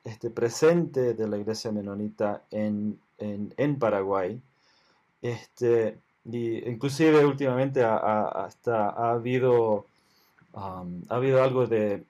este, 0.03 0.29
presente 0.29 1.13
de 1.13 1.27
la 1.27 1.37
iglesia 1.37 1.71
menonita 1.71 2.43
en, 2.51 2.99
en, 3.17 3.79
Paraguay. 3.79 4.41
Este, 5.21 5.99
y 6.31 6.69
inclusive 6.69 7.25
últimamente 7.25 7.83
hasta 7.83 8.89
ha 8.89 9.11
habido, 9.11 9.85
ha 10.53 10.83
habido 11.09 11.43
algo 11.43 11.67
de, 11.67 12.03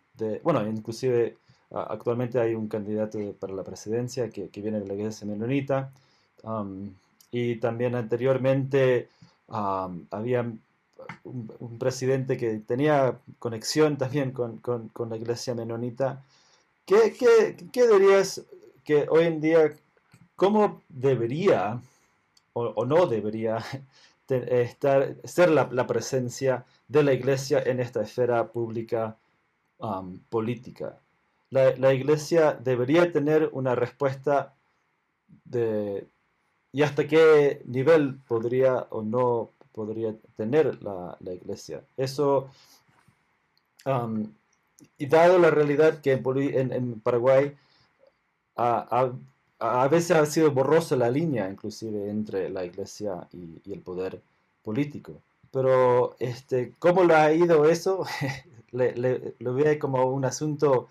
bueno, 0.43 0.65
inclusive 0.67 1.38
actualmente 1.71 2.39
hay 2.39 2.55
un 2.55 2.67
candidato 2.67 3.19
para 3.39 3.53
la 3.53 3.63
presidencia 3.63 4.29
que, 4.29 4.49
viene 4.55 4.79
de 4.79 4.88
la 4.88 4.93
iglesia 4.93 5.27
menonita. 5.27 5.91
y 7.32 7.55
también 7.58 7.95
anteriormente 7.95 9.10
había 9.47 10.51
un, 11.23 11.77
presidente 11.79 12.38
que 12.38 12.60
tenía 12.60 13.19
conexión 13.39 13.97
también 13.97 14.32
con, 14.32 14.62
la 15.10 15.17
iglesia 15.17 15.55
menonita. 15.55 16.23
¿Qué, 16.86 17.15
qué, 17.71 17.88
dirías 17.88 18.41
que 18.84 19.08
hoy 19.10 19.25
en 19.25 19.41
día, 19.41 19.71
cómo 20.36 20.82
debería 20.89 21.79
o, 22.53 22.86
no 22.86 23.05
debería 23.08 23.63
estar, 24.31 25.15
ser 25.23 25.49
la, 25.49 25.87
presencia 25.87 26.65
de 26.87 27.03
la 27.03 27.13
iglesia 27.13 27.61
en 27.65 27.79
esta 27.79 28.01
esfera 28.01 28.51
pública 28.51 29.17
política? 30.29 30.99
La, 31.49 31.75
la, 31.77 31.93
iglesia 31.93 32.53
debería 32.53 33.11
tener 33.11 33.49
una 33.53 33.75
respuesta 33.75 34.53
de, 35.45 36.07
y 36.71 36.83
hasta 36.83 37.07
qué 37.07 37.61
nivel 37.65 38.19
podría 38.27 38.87
o 38.89 39.01
no 39.01 39.51
podría 39.71 40.15
tener 40.35 40.81
la, 40.83 41.17
iglesia. 41.21 41.81
Eso, 41.97 42.49
y 44.97 45.05
dado 45.05 45.39
la 45.39 45.51
realidad 45.51 46.01
que 46.01 46.11
en, 46.13 46.99
Paraguay 47.01 47.55
a, 49.59 49.87
veces 49.87 50.11
ha 50.11 50.25
sido 50.25 50.51
borrosa 50.51 50.95
la 50.95 51.09
línea, 51.09 51.49
inclusive, 51.49 52.09
entre 52.09 52.49
la 52.49 52.65
iglesia 52.65 53.27
y, 53.33 53.71
el 53.71 53.81
poder 53.81 54.21
político. 54.63 55.21
Pero, 55.51 56.15
este, 56.19 56.73
¿cómo 56.79 57.03
lo 57.03 57.15
ha 57.15 57.31
ido 57.33 57.69
eso? 57.69 58.05
le, 58.71 59.35
lo 59.39 59.53
ve 59.53 59.79
como 59.79 60.05
un 60.05 60.25
asunto 60.25 60.89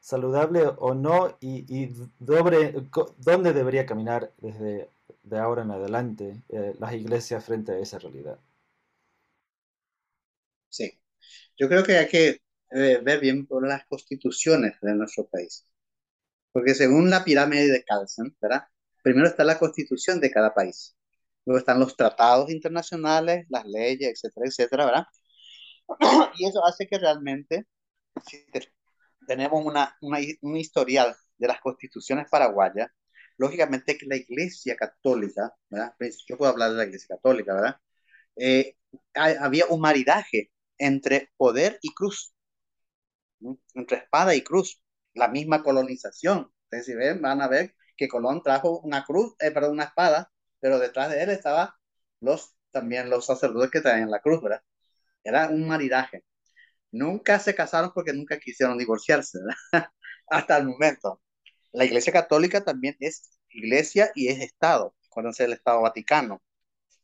saludable 0.00 0.64
o 0.78 0.94
no 0.94 1.36
y, 1.40 1.64
y 1.68 1.94
dónde 2.18 3.52
debería 3.52 3.86
caminar 3.86 4.32
desde 4.38 4.88
de 5.22 5.38
ahora 5.38 5.62
en 5.62 5.70
adelante 5.70 6.42
eh, 6.48 6.74
las 6.78 6.92
iglesias 6.94 7.44
frente 7.44 7.72
a 7.72 7.78
esa 7.78 7.98
realidad. 7.98 8.38
Sí, 10.68 10.98
yo 11.56 11.68
creo 11.68 11.84
que 11.84 11.98
hay 11.98 12.08
que 12.08 12.42
eh, 12.70 13.00
ver 13.02 13.20
bien 13.20 13.46
por 13.46 13.66
las 13.66 13.84
constituciones 13.86 14.74
de 14.80 14.94
nuestro 14.94 15.26
país. 15.26 15.66
Porque 16.52 16.74
según 16.74 17.10
la 17.10 17.24
pirámide 17.24 17.70
de 17.70 17.84
Carlsen, 17.84 18.36
¿verdad? 18.40 18.64
Primero 19.02 19.28
está 19.28 19.44
la 19.44 19.58
constitución 19.58 20.20
de 20.20 20.30
cada 20.30 20.54
país. 20.54 20.96
Luego 21.44 21.58
están 21.58 21.80
los 21.80 21.96
tratados 21.96 22.50
internacionales, 22.50 23.46
las 23.48 23.64
leyes, 23.66 24.10
etcétera, 24.12 24.46
etcétera, 24.46 24.84
¿verdad? 24.86 25.04
Y 26.38 26.48
eso 26.48 26.64
hace 26.64 26.86
que 26.86 26.98
realmente, 26.98 27.66
si 28.26 28.44
tenemos 29.26 29.64
una, 29.64 29.96
una, 30.00 30.18
un 30.42 30.56
historial 30.56 31.14
de 31.38 31.48
las 31.48 31.60
constituciones 31.60 32.26
paraguayas, 32.30 32.88
lógicamente 33.38 33.96
que 33.96 34.06
la 34.06 34.16
Iglesia 34.16 34.76
Católica, 34.76 35.52
¿verdad? 35.70 35.94
Pues, 35.98 36.24
yo 36.28 36.36
puedo 36.36 36.52
hablar 36.52 36.70
de 36.72 36.76
la 36.76 36.84
Iglesia 36.84 37.16
Católica, 37.16 37.54
¿verdad? 37.54 37.76
Eh, 38.36 38.76
había 39.14 39.66
un 39.66 39.80
maridaje 39.80 40.50
entre 40.78 41.30
poder 41.36 41.78
y 41.82 41.92
cruz, 41.94 42.34
entre 43.74 43.98
espada 43.98 44.34
y 44.34 44.42
cruz, 44.42 44.80
la 45.14 45.28
misma 45.28 45.62
colonización. 45.62 46.52
Entonces, 46.70 46.86
si 46.86 47.20
van 47.20 47.42
a 47.42 47.48
ver 47.48 47.74
que 47.96 48.08
Colón 48.08 48.42
trajo 48.42 48.80
una 48.80 49.04
cruz, 49.04 49.34
eh, 49.40 49.50
perdón, 49.50 49.72
una 49.72 49.84
espada, 49.84 50.32
pero 50.60 50.78
detrás 50.78 51.10
de 51.10 51.22
él 51.22 51.30
estaban 51.30 51.70
los, 52.20 52.54
también 52.70 53.10
los 53.10 53.26
sacerdotes 53.26 53.70
que 53.70 53.80
traían 53.80 54.10
la 54.10 54.20
cruz, 54.20 54.42
¿verdad? 54.42 54.62
Era 55.24 55.48
un 55.48 55.68
maridaje. 55.68 56.24
Nunca 56.92 57.38
se 57.38 57.54
casaron 57.54 57.92
porque 57.94 58.12
nunca 58.12 58.38
quisieron 58.38 58.78
divorciarse, 58.78 59.38
¿verdad? 59.72 59.90
Hasta 60.28 60.56
el 60.58 60.66
momento. 60.68 61.20
La 61.72 61.84
Iglesia 61.84 62.12
Católica 62.12 62.64
también 62.64 62.96
es 63.00 63.30
iglesia 63.50 64.10
y 64.14 64.28
es 64.28 64.40
Estado, 64.40 64.94
cuando 65.08 65.30
es 65.30 65.40
el 65.40 65.52
Estado 65.52 65.82
Vaticano, 65.82 66.42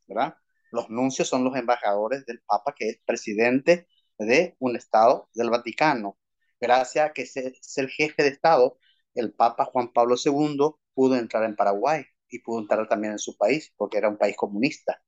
¿verdad? 0.07 0.37
Los 0.73 0.91
nuncios 0.91 1.29
son 1.29 1.45
los 1.45 1.57
embajadores 1.57 2.27
del 2.27 2.41
Papa, 2.43 2.75
que 2.77 2.91
es 2.91 2.99
presidente 3.05 3.89
de 4.19 4.57
un 4.59 4.77
Estado 4.77 5.29
del 5.35 5.51
Vaticano. 5.51 6.19
Gracias 6.61 7.11
a 7.11 7.13
que 7.13 7.23
es 7.23 7.37
el 7.79 7.89
jefe 7.91 8.23
de 8.23 8.29
Estado, 8.31 8.79
el 9.15 9.33
Papa 9.33 9.65
Juan 9.67 9.93
Pablo 9.93 10.17
II 10.17 10.81
pudo 10.95 11.17
entrar 11.17 11.45
en 11.45 11.57
Paraguay 11.57 12.05
y 12.29 12.41
pudo 12.41 12.61
entrar 12.61 12.89
también 12.89 13.13
en 13.15 13.19
su 13.19 13.37
país, 13.37 13.73
porque 13.77 13.99
era 13.99 14.09
un 14.09 14.19
país 14.19 14.37
comunista. 14.37 15.01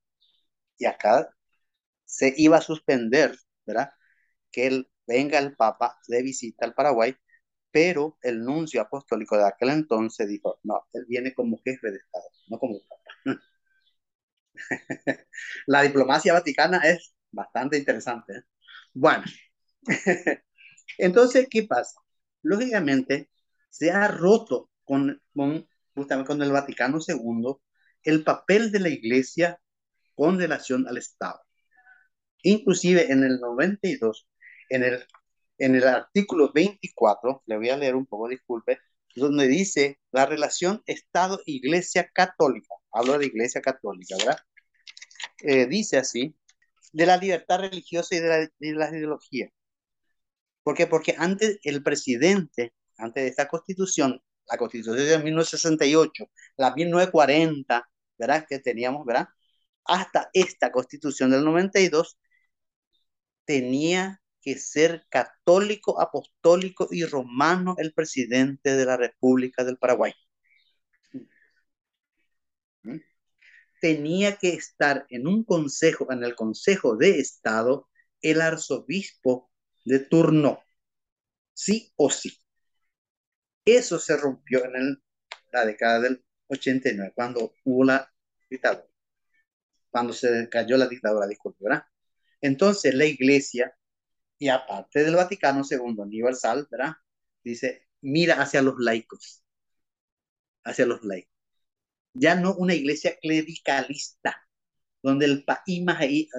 Y 0.79 0.87
acá 0.87 1.31
se 2.05 2.35
iba 2.37 2.59
a 2.59 2.61
suspender, 2.63 3.37
¿verdad? 3.67 3.91
Que 4.53 4.67
él 4.69 4.91
venga 5.07 5.39
el 5.41 5.57
Papa 5.57 5.99
de 6.09 6.23
visita 6.23 6.67
al 6.67 6.75
Paraguay 6.75 7.17
pero 7.73 8.19
el 8.23 8.45
nuncio 8.45 8.81
apostólico 8.83 9.37
de 9.39 9.47
aquel 9.47 9.71
entonces 9.71 10.29
dijo, 10.29 10.61
no, 10.65 10.87
él 10.95 11.07
viene 11.09 11.35
como 11.35 11.59
jefe 11.65 11.91
de 11.91 11.99
Estado, 11.99 12.25
no 12.49 12.59
como 12.59 12.81
papa. 12.89 13.41
La 15.67 15.83
diplomacia 15.83 16.33
vaticana 16.33 16.79
es 16.79 17.15
bastante 17.31 17.79
interesante. 17.79 18.33
¿eh? 18.39 18.43
Bueno, 18.95 19.25
entonces, 20.97 21.47
¿qué 21.51 21.65
pasa? 21.65 22.01
Lógicamente, 22.43 23.31
se 23.71 23.91
ha 23.91 24.09
roto 24.09 24.71
con, 24.85 25.21
con, 25.35 25.69
justamente 25.95 26.29
con 26.29 26.43
el 26.43 26.53
Vaticano 26.53 26.99
II 27.07 27.57
el 28.05 28.25
papel 28.25 28.73
de 28.73 28.81
la 28.81 28.89
Iglesia 28.89 29.61
con 30.15 30.39
relación 30.39 30.87
al 30.89 30.97
Estado. 30.97 31.41
Inclusive 32.43 33.13
en 33.13 33.25
el 33.25 33.41
92, 33.41 34.29
en 34.71 34.85
el 34.85 35.05
en 35.59 35.75
el 35.75 35.85
artículo 35.85 36.53
24, 36.53 37.43
le 37.47 37.57
voy 37.57 37.69
a 37.71 37.77
leer 37.77 37.97
un 37.97 38.07
poco, 38.07 38.29
disculpe, 38.29 38.79
donde 39.15 39.49
dice 39.49 39.99
la 40.13 40.27
relación 40.27 40.83
Estado-Iglesia 40.87 42.11
Católica. 42.13 42.75
Hablo 42.93 43.19
de 43.19 43.27
Iglesia 43.27 43.61
Católica, 43.61 44.17
¿verdad? 44.19 44.39
Eh, 45.43 45.67
dice 45.67 45.99
así, 45.99 46.37
de 46.93 47.07
la 47.07 47.17
libertad 47.17 47.61
religiosa 47.61 48.15
y 48.15 48.21
de 48.21 48.29
la, 48.29 48.39
de 48.39 48.73
la 48.73 48.91
ideología. 48.91 49.51
¿Por 50.69 50.77
qué? 50.77 50.87
Porque 50.87 51.15
antes 51.17 51.59
el 51.63 51.83
presidente, 51.83 52.75
antes 52.99 53.25
de 53.25 53.31
esta 53.31 53.49
constitución, 53.49 54.21
la 54.47 54.59
constitución 54.59 54.99
de 54.99 55.19
1968, 55.19 56.31
la 56.59 56.75
1940, 56.75 57.89
¿verdad? 58.19 58.45
Que 58.47 58.59
teníamos, 58.59 59.07
¿verdad? 59.07 59.29
Hasta 59.87 60.29
esta 60.35 60.71
constitución 60.71 61.31
del 61.31 61.43
92, 61.47 62.19
tenía 63.47 64.21
que 64.43 64.59
ser 64.59 65.07
católico, 65.09 66.03
apostólico 66.03 66.89
y 66.91 67.07
romano 67.07 67.75
el 67.79 67.95
presidente 67.95 68.77
de 68.77 68.85
la 68.85 68.99
República 68.99 69.65
del 69.65 69.79
Paraguay. 69.79 70.13
¿Mm? 72.83 72.99
Tenía 73.81 74.37
que 74.37 74.51
estar 74.51 75.07
en 75.09 75.27
un 75.27 75.45
consejo, 75.45 76.13
en 76.13 76.25
el 76.25 76.35
Consejo 76.35 76.95
de 76.95 77.21
Estado, 77.21 77.89
el 78.21 78.43
arzobispo 78.43 79.49
de 79.85 80.01
turno, 80.01 80.63
sí 81.55 81.93
o 81.97 82.11
sí. 82.11 82.39
Eso 83.65 83.99
se 83.99 84.17
rompió 84.17 84.65
en 84.65 85.01
la 85.53 85.65
década 85.67 86.01
del 86.01 86.25
89, 86.49 87.13
cuando 87.15 87.53
hubo 87.65 87.85
la 87.85 88.11
dictadura, 88.51 88.87
cuando 89.91 90.13
se 90.13 90.49
cayó 90.49 90.77
la 90.77 90.87
dictadura, 90.89 91.27
disculpe, 91.27 91.65
¿verdad? 91.65 91.85
Entonces 92.41 92.95
la 92.95 93.07
iglesia 93.07 93.77
y 94.39 94.49
aparte 94.49 95.05
del 95.05 95.17
Vaticano 95.17 95.65
II 95.69 95.95
universal, 95.99 96.69
¿verdad? 96.71 96.95
Dice, 97.45 97.89
mira 98.03 98.41
hacia 98.43 98.63
los 98.63 98.77
laicos, 98.79 99.45
hacia 100.65 100.87
los 100.87 101.03
laicos. 101.05 101.33
Ya 102.15 102.35
no 102.37 102.55
una 102.57 102.75
iglesia 102.75 103.19
clericalista, 103.21 104.48
donde 105.03 105.27
el 105.27 105.45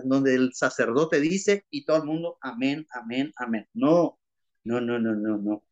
donde 0.05 0.35
el 0.35 0.53
sacerdote 0.53 1.19
dice 1.19 1.65
y 1.69 1.85
todo 1.85 1.97
el 1.97 2.03
mundo, 2.05 2.37
amén, 2.41 2.85
amén, 2.91 3.31
amén. 3.37 3.67
No, 3.73 4.19
no, 4.63 4.81
no, 4.81 4.99
no, 4.99 5.15
no, 5.15 5.37
no. 5.37 5.65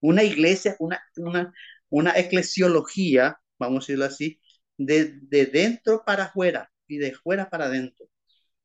Una 0.00 0.22
iglesia, 0.24 0.76
una, 0.80 1.02
una, 1.16 1.52
una 1.88 2.18
eclesiología, 2.18 3.38
vamos 3.58 3.84
a 3.84 3.86
decirlo 3.86 4.04
así, 4.06 4.40
de, 4.76 5.18
de 5.22 5.46
dentro 5.46 6.04
para 6.04 6.24
afuera 6.24 6.70
y 6.86 6.98
de 6.98 7.14
fuera 7.14 7.48
para 7.50 7.66
adentro, 7.66 8.06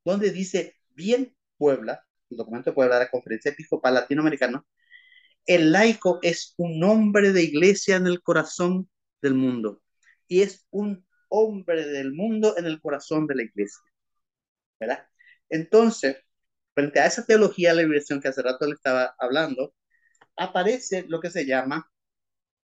donde 0.03 0.31
dice, 0.31 0.75
bien 0.89 1.35
Puebla, 1.57 2.03
el 2.29 2.37
documento 2.37 2.71
de 2.71 2.87
la 2.87 3.09
Conferencia 3.09 3.51
Episcopal 3.51 3.93
Latinoamericana, 3.93 4.63
el 5.45 5.71
laico 5.71 6.19
es 6.21 6.53
un 6.57 6.83
hombre 6.83 7.33
de 7.33 7.43
iglesia 7.43 7.95
en 7.95 8.07
el 8.07 8.21
corazón 8.21 8.89
del 9.21 9.33
mundo 9.33 9.81
y 10.27 10.41
es 10.41 10.67
un 10.69 11.05
hombre 11.29 11.85
del 11.85 12.13
mundo 12.13 12.57
en 12.57 12.65
el 12.65 12.81
corazón 12.81 13.27
de 13.27 13.35
la 13.35 13.43
iglesia. 13.43 13.81
¿Verdad? 14.79 15.07
Entonces, 15.49 16.17
frente 16.73 16.99
a 16.99 17.07
esa 17.07 17.25
teología 17.25 17.69
de 17.69 17.75
la 17.77 17.81
liberación 17.83 18.21
que 18.21 18.29
hace 18.29 18.41
rato 18.41 18.65
le 18.67 18.73
estaba 18.75 19.15
hablando, 19.19 19.73
aparece 20.37 21.05
lo 21.07 21.19
que 21.21 21.29
se 21.31 21.45
llama 21.45 21.89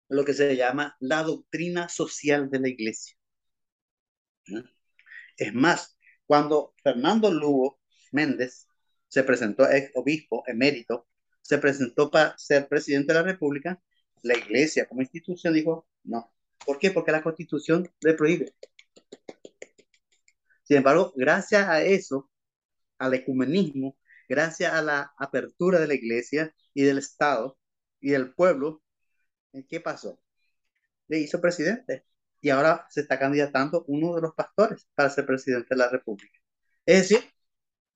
lo 0.09 0.25
que 0.25 0.33
se 0.33 0.55
llama 0.55 0.95
la 0.99 1.23
doctrina 1.23 1.89
social 1.89 2.49
de 2.49 2.59
la 2.59 2.69
iglesia. 2.69 3.15
Es 5.37 5.53
más, 5.53 5.97
cuando 6.25 6.73
Fernando 6.83 7.31
Lugo 7.31 7.79
Méndez 8.11 8.67
se 9.07 9.23
presentó 9.23 9.69
ex 9.69 9.91
obispo 9.95 10.43
emérito, 10.47 11.07
se 11.41 11.57
presentó 11.57 12.09
para 12.11 12.37
ser 12.37 12.67
presidente 12.67 13.13
de 13.13 13.19
la 13.19 13.25
República, 13.25 13.81
la 14.23 14.37
iglesia 14.37 14.87
como 14.87 15.01
institución 15.01 15.53
dijo 15.53 15.87
no. 16.03 16.34
¿Por 16.65 16.79
qué? 16.79 16.91
Porque 16.91 17.11
la 17.11 17.23
constitución 17.23 17.89
le 18.01 18.13
prohíbe. 18.13 18.53
Sin 20.63 20.77
embargo, 20.77 21.13
gracias 21.15 21.67
a 21.67 21.81
eso, 21.83 22.29
al 22.97 23.13
ecumenismo, 23.13 23.97
gracias 24.29 24.73
a 24.73 24.81
la 24.81 25.13
apertura 25.17 25.79
de 25.79 25.87
la 25.87 25.93
iglesia 25.95 26.53
y 26.73 26.83
del 26.83 26.97
Estado 26.97 27.57
y 27.99 28.11
del 28.11 28.33
pueblo, 28.33 28.81
¿qué 29.69 29.79
pasó? 29.79 30.19
Le 31.07 31.19
hizo 31.19 31.41
presidente 31.41 32.05
y 32.41 32.49
ahora 32.49 32.85
se 32.89 33.01
está 33.01 33.19
candidatando 33.19 33.85
uno 33.87 34.15
de 34.15 34.21
los 34.21 34.33
pastores 34.35 34.87
para 34.95 35.09
ser 35.09 35.25
presidente 35.25 35.67
de 35.71 35.77
la 35.77 35.89
República. 35.89 36.39
Es 36.85 37.09
decir, 37.09 37.31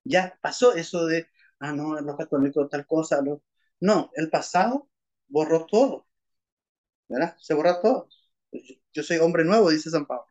ya 0.04 0.38
pasó 0.42 0.74
eso 0.74 1.06
de, 1.08 1.28
ah, 1.60 1.74
no, 1.74 2.00
los 2.02 2.18
católicos 2.18 2.70
tal 2.70 2.86
cosa. 2.88 3.22
No 3.82 4.12
el 4.16 4.30
pasado 4.30 4.90
borró 5.28 5.66
todo. 5.66 6.08
¿Verdad? 7.08 7.36
Se 7.40 7.54
borra 7.54 7.82
todo. 7.82 8.08
Yo, 8.94 9.04
soy 9.04 9.18
hombre 9.18 9.44
nuevo, 9.46 9.70
dice 9.70 9.90
San 9.90 10.06
Pablo. 10.06 10.26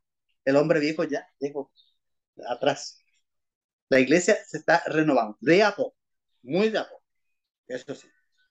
El 0.45 0.57
hombre 0.57 0.81
viejo 0.81 1.05
ya 1.05 1.27
llegó 1.39 1.73
atrás. 2.49 3.03
La 3.89 4.01
iglesia 4.01 4.37
se 4.47 4.59
está 4.59 4.83
renovando, 4.87 5.37
de 5.41 5.63
a 5.63 5.75
poco, 5.75 5.97
muy 6.43 6.71
de 6.71 6.79
a 6.79 6.89
poco. 6.89 7.05
Eso 7.69 7.95
sí. 7.95 8.09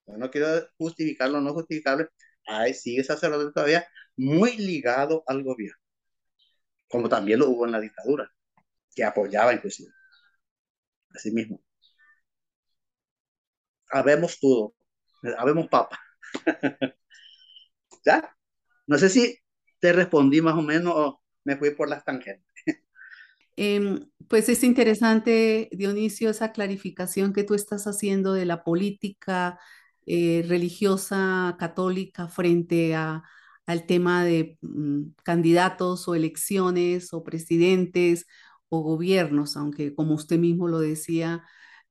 no 0.08 0.32
quiero 0.32 0.68
justificarlo, 0.78 1.42
no 1.42 1.54
justificable. 1.54 2.10
Ahí 2.48 2.74
sigue 2.74 3.04
sacerdote 3.04 3.54
todavía 3.54 3.88
muy 4.18 4.58
ligado 4.58 5.24
al 5.28 5.44
gobierno, 5.44 5.78
como 6.90 7.10
también 7.10 7.40
lo 7.40 7.50
hubo 7.50 7.66
en 7.66 7.72
la 7.72 7.80
dictadura, 7.80 8.30
que 8.96 9.04
apoyaba 9.04 9.54
inclusive. 9.54 9.92
Así 11.14 11.32
mismo. 11.32 11.62
Habemos 13.92 14.40
todo, 14.40 14.76
habemos 15.38 15.68
papa. 15.68 16.00
¿Ya? 18.06 18.36
No 18.88 18.98
sé 18.98 19.10
si 19.10 19.38
respondí 19.94 20.42
más 20.42 20.56
o 20.56 20.62
menos 20.62 20.94
o 20.96 21.22
me 21.44 21.58
fui 21.58 21.72
por 21.72 21.90
las 21.90 22.04
tangentes. 22.04 22.46
Em, 23.60 24.08
pues 24.28 24.50
es 24.50 24.64
interesante, 24.64 25.68
Dionisio, 25.72 26.30
esa 26.30 26.52
clarificación 26.52 27.34
que 27.34 27.44
tú 27.44 27.56
estás 27.56 27.88
haciendo 27.88 28.34
de 28.34 28.46
la 28.46 28.64
política 28.64 29.60
eh, 30.06 30.46
religiosa 30.48 31.56
católica 31.60 32.28
frente 32.28 32.96
a, 32.96 33.24
al 33.66 33.86
tema 33.86 34.24
de 34.24 34.58
mm, 34.62 35.14
candidatos 35.24 36.08
o 36.08 36.16
elecciones 36.16 37.14
o 37.14 37.24
presidentes 37.24 38.26
o 38.70 38.82
gobiernos, 38.82 39.58
aunque 39.58 39.96
como 39.96 40.16
usted 40.16 40.38
mismo 40.40 40.68
lo 40.68 40.80
decía, 40.80 41.44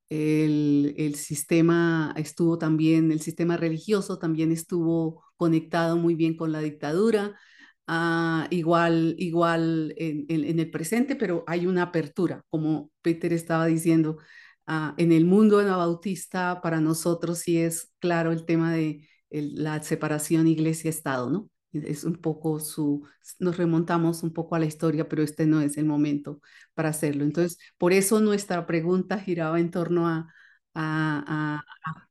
el, 0.09 0.95
el, 0.99 1.17
sistema 1.17 2.15
estuvo 2.17 2.59
también, 2.59 3.13
el 3.13 3.21
sistema 3.21 3.57
religioso 3.57 4.19
también 4.19 4.53
estuvo 4.53 5.25
conectado 5.37 5.97
muy 5.97 6.15
bien 6.15 6.37
con 6.37 6.53
la 6.53 6.61
dictadura, 6.61 7.39
ah, 7.87 8.47
igual, 8.51 9.15
igual 9.19 9.95
en, 9.97 10.27
en, 10.29 10.59
el 10.59 10.71
presente, 10.71 11.17
pero 11.17 11.45
hay 11.47 11.67
una 11.67 11.83
apertura, 11.83 12.45
como 12.51 12.91
Peter 13.03 13.33
estaba 13.33 13.67
diciendo, 13.67 14.19
ah, 14.67 14.95
en 14.99 15.13
el 15.13 15.25
mundo 15.25 15.59
anabautista 15.61 16.61
para 16.63 16.81
nosotros 16.81 17.39
sí 17.41 17.59
es 17.59 17.93
claro 18.01 18.33
el 18.33 18.45
tema 18.47 18.73
de 18.73 19.09
el, 19.31 19.63
la 19.63 19.83
separación 19.83 20.47
iglesia-estado, 20.49 21.31
¿no? 21.31 21.51
es 21.73 22.05
un 22.05 22.17
poco 22.17 22.61
su, 22.61 23.07
nos 23.39 23.57
remontamos 23.57 24.23
un 24.23 24.33
poco 24.33 24.55
a 24.55 24.59
la 24.59 24.67
historia, 24.67 25.09
pero 25.09 25.23
este 25.23 25.47
no 25.47 25.61
es 25.61 25.77
el 25.77 25.85
momento 25.85 26.41
para 26.75 26.91
hacerlo. 26.91 27.25
Entonces, 27.25 27.59
por 27.79 27.93
eso 27.93 28.21
nuestra 28.21 28.67
pregunta 28.67 29.19
giraba 29.19 29.61
en 29.61 29.71
torno 29.71 30.09
a, 30.09 30.33
a, 30.75 31.63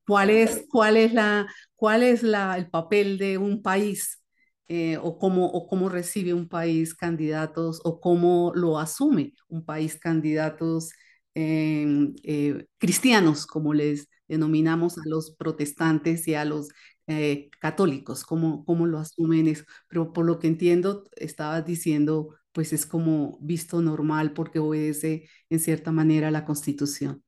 cuál 0.05 0.29
es, 0.29 0.65
cuál 0.69 0.97
es, 0.97 1.13
la, 1.13 1.47
cuál 1.75 2.03
es 2.03 2.23
la, 2.23 2.57
el 2.57 2.69
papel 2.69 3.17
de 3.17 3.37
un 3.37 3.61
país 3.61 4.21
eh, 4.67 4.97
o, 5.01 5.17
cómo, 5.19 5.45
o 5.47 5.67
cómo 5.67 5.89
recibe 5.89 6.33
un 6.33 6.47
país 6.49 6.95
candidatos 6.95 7.81
o 7.83 7.99
cómo 8.01 8.51
lo 8.55 8.79
asume 8.79 9.33
un 9.47 9.63
país 9.65 9.97
candidatos 9.99 10.91
em, 11.35 12.13
eh, 12.23 12.65
cristianos, 12.77 13.45
como 13.45 13.73
les 13.73 14.07
denominamos 14.27 14.97
a 14.97 15.01
los 15.05 15.35
protestantes 15.35 16.27
y 16.27 16.33
a 16.35 16.45
los 16.45 16.69
eh, 17.07 17.49
católicos, 17.59 18.23
cómo, 18.23 18.65
cómo 18.65 18.87
lo 18.87 18.99
asumen 18.99 19.47
eso. 19.47 19.63
Pero 19.87 20.13
por 20.13 20.25
lo 20.25 20.39
que 20.39 20.47
entiendo, 20.47 21.03
estabas 21.15 21.65
diciendo, 21.65 22.29
pues 22.51 22.73
es 22.73 22.85
como 22.85 23.37
visto 23.41 23.81
normal 23.81 24.33
porque 24.33 24.59
obedece 24.59 25.29
en 25.49 25.59
cierta 25.59 25.91
manera 25.91 26.29
a 26.29 26.31
la 26.31 26.45
Constitución. 26.45 27.23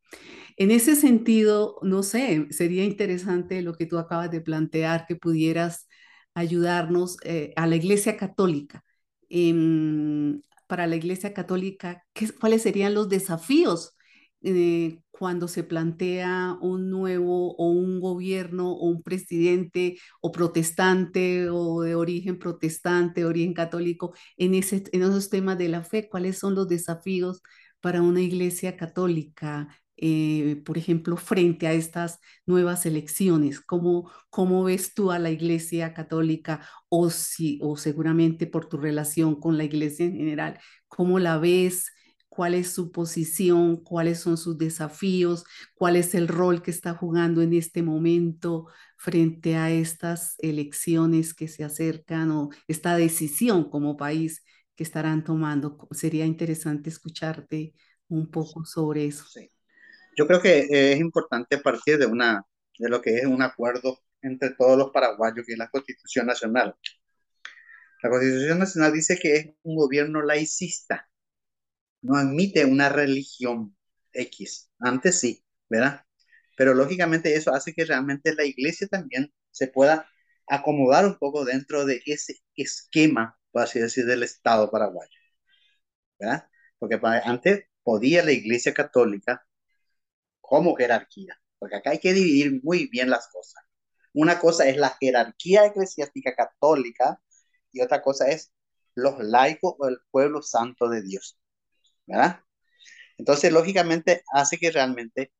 En 0.58 0.72
ese 0.72 0.96
sentido, 0.96 1.78
no 1.84 2.04
sé, 2.04 2.48
sería 2.52 2.84
interesante 2.84 3.62
lo 3.62 3.76
que 3.76 3.86
tú 3.86 3.98
acabas 4.00 4.32
de 4.32 4.42
plantear, 4.42 5.06
que 5.08 5.16
pudieras 5.16 5.88
ayudarnos 6.38 7.18
eh, 7.24 7.54
a 7.56 7.68
la 7.68 7.76
Iglesia 7.76 8.18
Católica. 8.18 8.84
para 10.68 10.88
la 10.88 10.96
Iglesia 10.96 11.34
Católica, 11.34 12.04
¿qué, 12.14 12.30
¿cuáles 12.32 12.62
serían 12.64 12.94
los 12.94 13.10
desafíos 13.10 13.96
eh, 14.42 15.00
cuando 15.12 15.48
se 15.48 15.64
plantea 15.64 16.58
un 16.62 16.90
nuevo 16.92 17.56
o 17.56 17.72
un 17.72 18.00
gobierno 18.00 18.72
o 18.72 18.88
un 18.90 19.02
presidente 19.04 19.98
o 20.22 20.32
protestante 20.32 21.50
o 21.50 21.82
de 21.82 21.96
origen 21.96 22.38
protestante, 22.40 23.26
origen 23.26 23.54
católico, 23.54 24.14
en, 24.38 24.54
en 24.56 24.62
esos 25.04 25.30
temas 25.30 25.58
de 25.58 25.70
la 25.70 25.84
fe, 25.84 26.08
cuáles 26.10 26.38
son 26.40 26.56
los 26.56 26.68
desafíos 26.68 27.42
para 27.82 28.02
una 28.02 28.22
iglesia 28.22 28.76
católica, 28.78 29.68
eh, 29.98 30.62
por 30.66 30.78
ejemplo, 30.78 31.18
frente 31.18 31.68
a 31.68 31.74
estas 31.74 32.20
nuevas 32.46 32.86
elecciones? 32.86 33.60
¿Cómo, 33.62 34.12
¿Cómo 34.30 34.64
ves 34.64 34.94
tú 34.94 35.12
a 35.12 35.20
la 35.20 35.32
iglesia 35.32 35.94
católica 35.94 36.68
o, 36.90 37.10
si, 37.10 37.60
o 37.62 37.78
seguramente 37.78 38.48
por 38.48 38.68
tu 38.70 38.78
relación 38.78 39.40
con 39.40 39.58
la 39.58 39.64
iglesia 39.64 40.06
en 40.06 40.16
general? 40.18 40.60
¿Cómo 40.88 41.20
la 41.20 41.38
ves? 41.38 41.92
cuál 42.30 42.54
es 42.54 42.72
su 42.72 42.92
posición, 42.92 43.78
cuáles 43.78 44.20
son 44.20 44.38
sus 44.38 44.58
desafíos, 44.60 45.44
cuál 45.74 45.96
es 45.96 46.14
el 46.14 46.28
rol 46.28 46.62
que 46.62 46.70
está 46.72 46.94
jugando 46.94 47.42
en 47.42 47.54
este 47.54 47.82
momento 47.82 48.68
frente 48.96 49.56
a 49.56 49.72
estas 49.72 50.36
elecciones 50.40 51.34
que 51.34 51.48
se 51.48 51.64
acercan 51.64 52.30
o 52.32 52.50
esta 52.68 52.96
decisión 52.96 53.70
como 53.70 53.98
país 53.98 54.44
que 54.76 54.84
estarán 54.84 55.24
tomando. 55.24 55.88
Sería 55.92 56.26
interesante 56.26 56.90
escucharte 56.90 57.74
un 58.08 58.30
poco 58.30 58.66
sobre 58.66 59.06
eso. 59.06 59.26
Sí. 59.26 59.50
Yo 60.18 60.28
creo 60.28 60.42
que 60.42 60.68
es 60.70 61.00
importante 61.00 61.60
partir 61.60 61.98
de, 62.00 62.08
una, 62.08 62.44
de 62.80 62.90
lo 62.90 63.02
que 63.02 63.18
es 63.18 63.26
un 63.26 63.42
acuerdo 63.44 64.00
entre 64.22 64.50
todos 64.52 64.78
los 64.78 64.92
paraguayos, 64.92 65.46
que 65.46 65.54
es 65.54 65.60
la 65.60 65.70
Constitución 65.70 66.26
Nacional. 66.26 66.76
La 68.02 68.10
Constitución 68.10 68.60
Nacional 68.60 68.94
dice 68.94 69.18
que 69.20 69.36
es 69.36 69.48
un 69.64 69.76
gobierno 69.76 70.24
laicista, 70.24 71.08
no 72.02 72.16
admite 72.18 72.66
una 72.66 72.90
religión 72.90 73.76
X. 74.14 74.72
Antes 74.80 75.20
sí, 75.20 75.44
¿verdad? 75.70 76.04
Pero 76.58 76.74
lógicamente 76.74 77.36
eso 77.36 77.54
hace 77.54 77.74
que 77.74 77.86
realmente 77.86 78.34
la 78.36 78.46
iglesia 78.46 78.88
también 78.88 79.32
se 79.52 79.68
pueda 79.68 80.10
acomodar 80.48 81.06
un 81.06 81.18
poco 81.20 81.46
dentro 81.46 81.86
de 81.86 82.02
ese 82.06 82.38
esquema, 82.56 83.38
por 83.52 83.64
así 83.64 83.80
decir, 83.80 84.06
del 84.06 84.24
Estado 84.24 84.72
paraguayo. 84.72 85.12
¿Verdad? 86.20 86.50
Porque 86.80 87.00
antes 87.04 87.66
podía 87.84 88.24
la 88.24 88.32
iglesia 88.32 88.74
católica 88.74 89.47
como 90.48 90.76
jerarquía, 90.76 91.40
porque 91.60 91.76
acá 91.78 91.92
hay 91.92 92.00
que 92.00 92.14
dividir 92.14 92.62
muy 92.64 92.88
bien 92.88 93.10
las 93.10 93.28
cosas. 93.30 93.64
Una 94.14 94.40
cosa 94.40 94.68
es 94.68 94.78
la 94.78 94.98
jerarquía 95.00 95.66
eclesiástica 95.68 96.36
católica 96.36 97.22
y 97.72 97.82
otra 97.82 98.02
cosa 98.02 98.30
es 98.30 98.52
los 98.96 99.20
laicos 99.20 99.76
o 99.80 99.88
el 99.88 100.00
pueblo 100.12 100.42
santo 100.42 100.90
de 100.90 101.04
Dios. 101.04 101.38
¿verdad? 102.08 102.42
Entonces, 103.18 103.52
lógicamente, 103.52 104.24
hace 104.34 104.58
que 104.58 104.72
realmente 104.72 105.34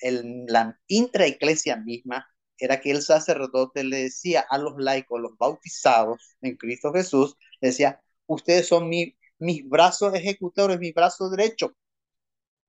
el, 0.00 0.46
la 0.48 0.78
intraeclesia 0.88 1.76
misma 1.76 2.28
era 2.58 2.80
que 2.80 2.90
el 2.90 3.02
sacerdote 3.02 3.84
le 3.84 4.04
decía 4.04 4.44
a 4.48 4.58
los 4.58 4.74
laicos, 4.78 5.20
los 5.20 5.36
bautizados 5.38 6.36
en 6.40 6.56
Cristo 6.56 6.92
Jesús, 6.92 7.36
decía, 7.60 8.02
ustedes 8.26 8.68
son 8.68 8.88
mi, 8.88 9.16
mis 9.38 9.68
brazos 9.68 10.14
ejecutores, 10.14 10.78
mis 10.78 10.94
brazos 10.94 11.30
derechos. 11.30 11.72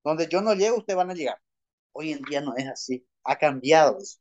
Donde 0.04 0.28
yo 0.28 0.42
no 0.42 0.54
llego, 0.54 0.78
ustedes 0.78 0.98
van 0.98 1.12
a 1.12 1.14
llegar. 1.14 1.40
Hoy 1.98 2.14
en 2.14 2.22
día 2.24 2.42
no 2.42 2.56
es 2.58 2.68
así. 2.68 3.08
Ha 3.24 3.38
cambiado 3.38 3.98
eso, 4.00 4.20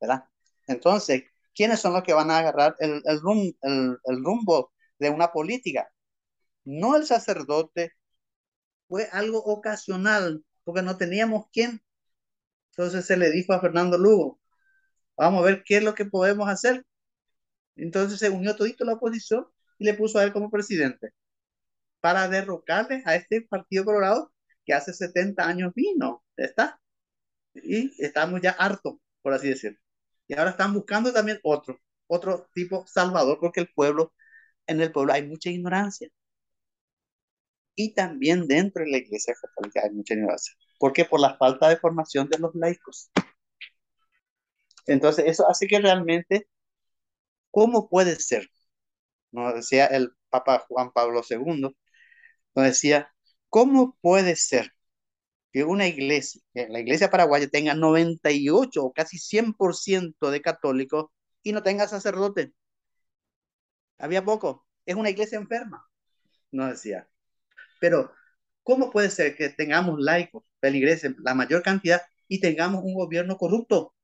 ¿verdad? 0.00 0.24
Entonces, 0.66 1.24
¿quiénes 1.54 1.80
son 1.80 1.92
los 1.94 2.02
que 2.02 2.12
van 2.14 2.30
a 2.30 2.38
agarrar 2.38 2.76
el, 2.80 3.02
el, 3.04 3.98
el 4.04 4.24
rumbo 4.24 4.72
de 4.98 5.10
una 5.10 5.32
política? 5.32 5.90
No 6.64 6.96
el 6.96 7.06
sacerdote, 7.06 7.92
fue 8.88 9.08
algo 9.12 9.38
ocasional, 9.44 10.44
porque 10.64 10.82
no 10.82 10.96
teníamos 10.96 11.46
quién. 11.52 11.82
Entonces 12.72 13.06
se 13.06 13.16
le 13.16 13.30
dijo 13.30 13.52
a 13.52 13.60
Fernando 13.60 13.98
Lugo, 13.98 14.40
vamos 15.16 15.42
a 15.42 15.46
ver 15.46 15.64
qué 15.64 15.78
es 15.78 15.84
lo 15.84 15.94
que 15.94 16.06
podemos 16.06 16.48
hacer. 16.48 16.86
Entonces 17.76 18.18
se 18.20 18.30
unió 18.30 18.56
todito 18.56 18.84
la 18.84 18.94
oposición 18.94 19.46
y 19.78 19.84
le 19.86 19.94
puso 19.94 20.18
a 20.18 20.24
él 20.24 20.32
como 20.32 20.50
presidente 20.50 21.12
para 22.00 22.28
derrocarle 22.28 23.02
a 23.06 23.16
este 23.16 23.42
Partido 23.42 23.84
Colorado 23.84 24.32
que 24.64 24.74
hace 24.74 24.92
70 24.94 25.46
años 25.46 25.72
vino, 25.74 26.24
¿está? 26.36 26.80
Y 27.64 27.94
estamos 28.02 28.40
ya 28.42 28.50
hartos, 28.52 28.96
por 29.22 29.32
así 29.34 29.48
decirlo. 29.48 29.78
Y 30.28 30.34
ahora 30.34 30.50
están 30.50 30.74
buscando 30.74 31.12
también 31.12 31.38
otro, 31.42 31.78
otro 32.06 32.48
tipo 32.54 32.86
salvador, 32.86 33.38
porque 33.40 33.60
el 33.60 33.68
pueblo, 33.74 34.14
en 34.66 34.80
el 34.80 34.92
pueblo 34.92 35.12
hay 35.12 35.26
mucha 35.26 35.50
ignorancia. 35.50 36.08
y 37.76 37.94
también 37.94 38.46
dentro 38.46 38.84
de 38.84 38.90
la 38.90 38.98
Iglesia 38.98 39.34
Católica 39.40 39.82
hay 39.84 39.90
mucha 39.90 40.14
ignorancia. 40.14 40.54
¿Por 40.78 40.92
qué? 40.92 41.04
Por 41.04 41.20
la 41.20 41.36
falta 41.38 41.68
de 41.68 41.76
formación 41.78 42.28
de 42.28 42.38
los 42.38 42.54
laicos. 42.54 43.10
Entonces, 44.86 45.24
eso 45.26 45.48
hace 45.48 45.66
que 45.68 45.78
realmente, 45.80 46.48
¿cómo 47.50 47.88
puede 47.88 48.16
ser? 48.16 48.48
Nos 49.32 49.54
decía 49.54 49.86
el 49.86 50.10
Papa 50.30 50.64
Juan 50.68 50.92
Pablo 50.92 51.22
II, 51.28 51.76
nos 52.54 52.64
decía, 52.66 53.12
¿cómo 53.50 53.96
puede 54.02 54.36
ser 54.36 54.72
que 55.52 55.64
una 55.64 55.86
iglesia, 55.86 56.42
la 56.54 56.80
iglesia 56.80 57.10
paraguaya 57.10 57.48
tenga 57.48 57.74
98 57.74 58.84
o 58.84 58.92
casi 58.92 59.18
100% 59.18 60.30
de 60.30 60.42
católicos 60.42 61.06
y 61.42 61.52
no 61.52 61.62
tenga 61.62 61.88
sacerdote? 61.88 62.52
Había 63.98 64.24
poco. 64.24 64.66
Es 64.86 64.96
una 64.96 65.10
iglesia 65.10 65.38
enferma, 65.38 65.84
nos 66.50 66.70
decía. 66.70 67.08
Pero, 67.80 68.12
¿cómo 68.62 68.90
puede 68.90 69.10
ser 69.10 69.36
que 69.36 69.50
tengamos 69.50 69.98
laicos, 70.00 70.44
feligreses, 70.60 71.14
la 71.20 71.34
mayor 71.34 71.62
cantidad, 71.62 72.02
y 72.28 72.40
tengamos 72.40 72.84
un 72.84 72.94
gobierno 72.94 73.36
corrupto? 73.36 73.94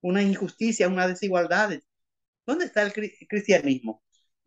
Una 0.00 0.22
injusticia, 0.22 0.88
una 0.88 1.08
desigualdad. 1.08 1.72
¿Dónde 2.46 2.66
está 2.66 2.82
el 2.82 2.92
cristianismo? 2.92 4.02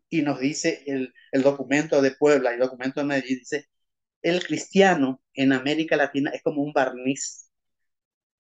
Y 0.09 0.22
nos 0.22 0.39
dice 0.39 0.84
el, 0.88 1.13
el 1.32 1.43
documento 1.43 2.01
de 2.01 2.11
Puebla 2.11 2.53
el 2.53 2.59
documento 2.59 2.99
de 3.01 3.07
Medellín, 3.07 3.39
dice, 3.39 3.70
el 4.26 4.43
cristiano 4.45 5.21
en 5.34 5.53
América 5.53 5.95
Latina 5.97 6.32
es 6.34 6.41
como 6.43 6.61
un 6.63 6.73
barniz. 6.73 7.49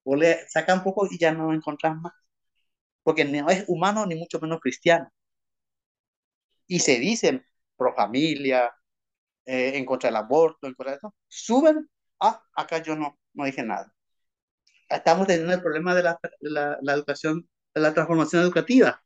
O 0.03 0.15
le 0.15 0.47
saca 0.49 0.73
un 0.75 0.83
poco 0.83 1.07
y 1.11 1.17
ya 1.19 1.33
no 1.33 1.53
encontrás 1.53 1.95
más. 1.97 2.13
Porque 3.03 3.25
no 3.25 3.49
es 3.49 3.65
humano 3.67 4.05
ni 4.07 4.15
mucho 4.15 4.39
menos 4.41 4.61
cristiano. 4.61 5.09
Y 6.67 6.79
se 6.79 6.99
dicen 6.99 7.45
pro 7.77 7.93
familia, 7.95 8.73
eh, 9.45 9.73
en 9.77 9.85
contra 9.85 10.09
del 10.09 10.17
aborto, 10.17 10.67
en 10.67 10.73
contra 10.75 10.93
de 10.93 10.97
eso, 10.99 11.15
suben, 11.27 11.89
ah, 12.21 12.43
acá 12.55 12.81
yo 12.83 12.95
no, 12.95 13.19
no 13.33 13.45
dije 13.45 13.63
nada. 13.63 13.93
Estamos 14.89 15.27
teniendo 15.27 15.53
el 15.53 15.61
problema 15.61 15.95
de 15.95 16.03
la, 16.03 16.19
la, 16.41 16.77
la 16.81 16.93
educación, 16.93 17.47
de 17.75 17.81
la 17.81 17.93
transformación 17.93 18.41
educativa 18.43 19.03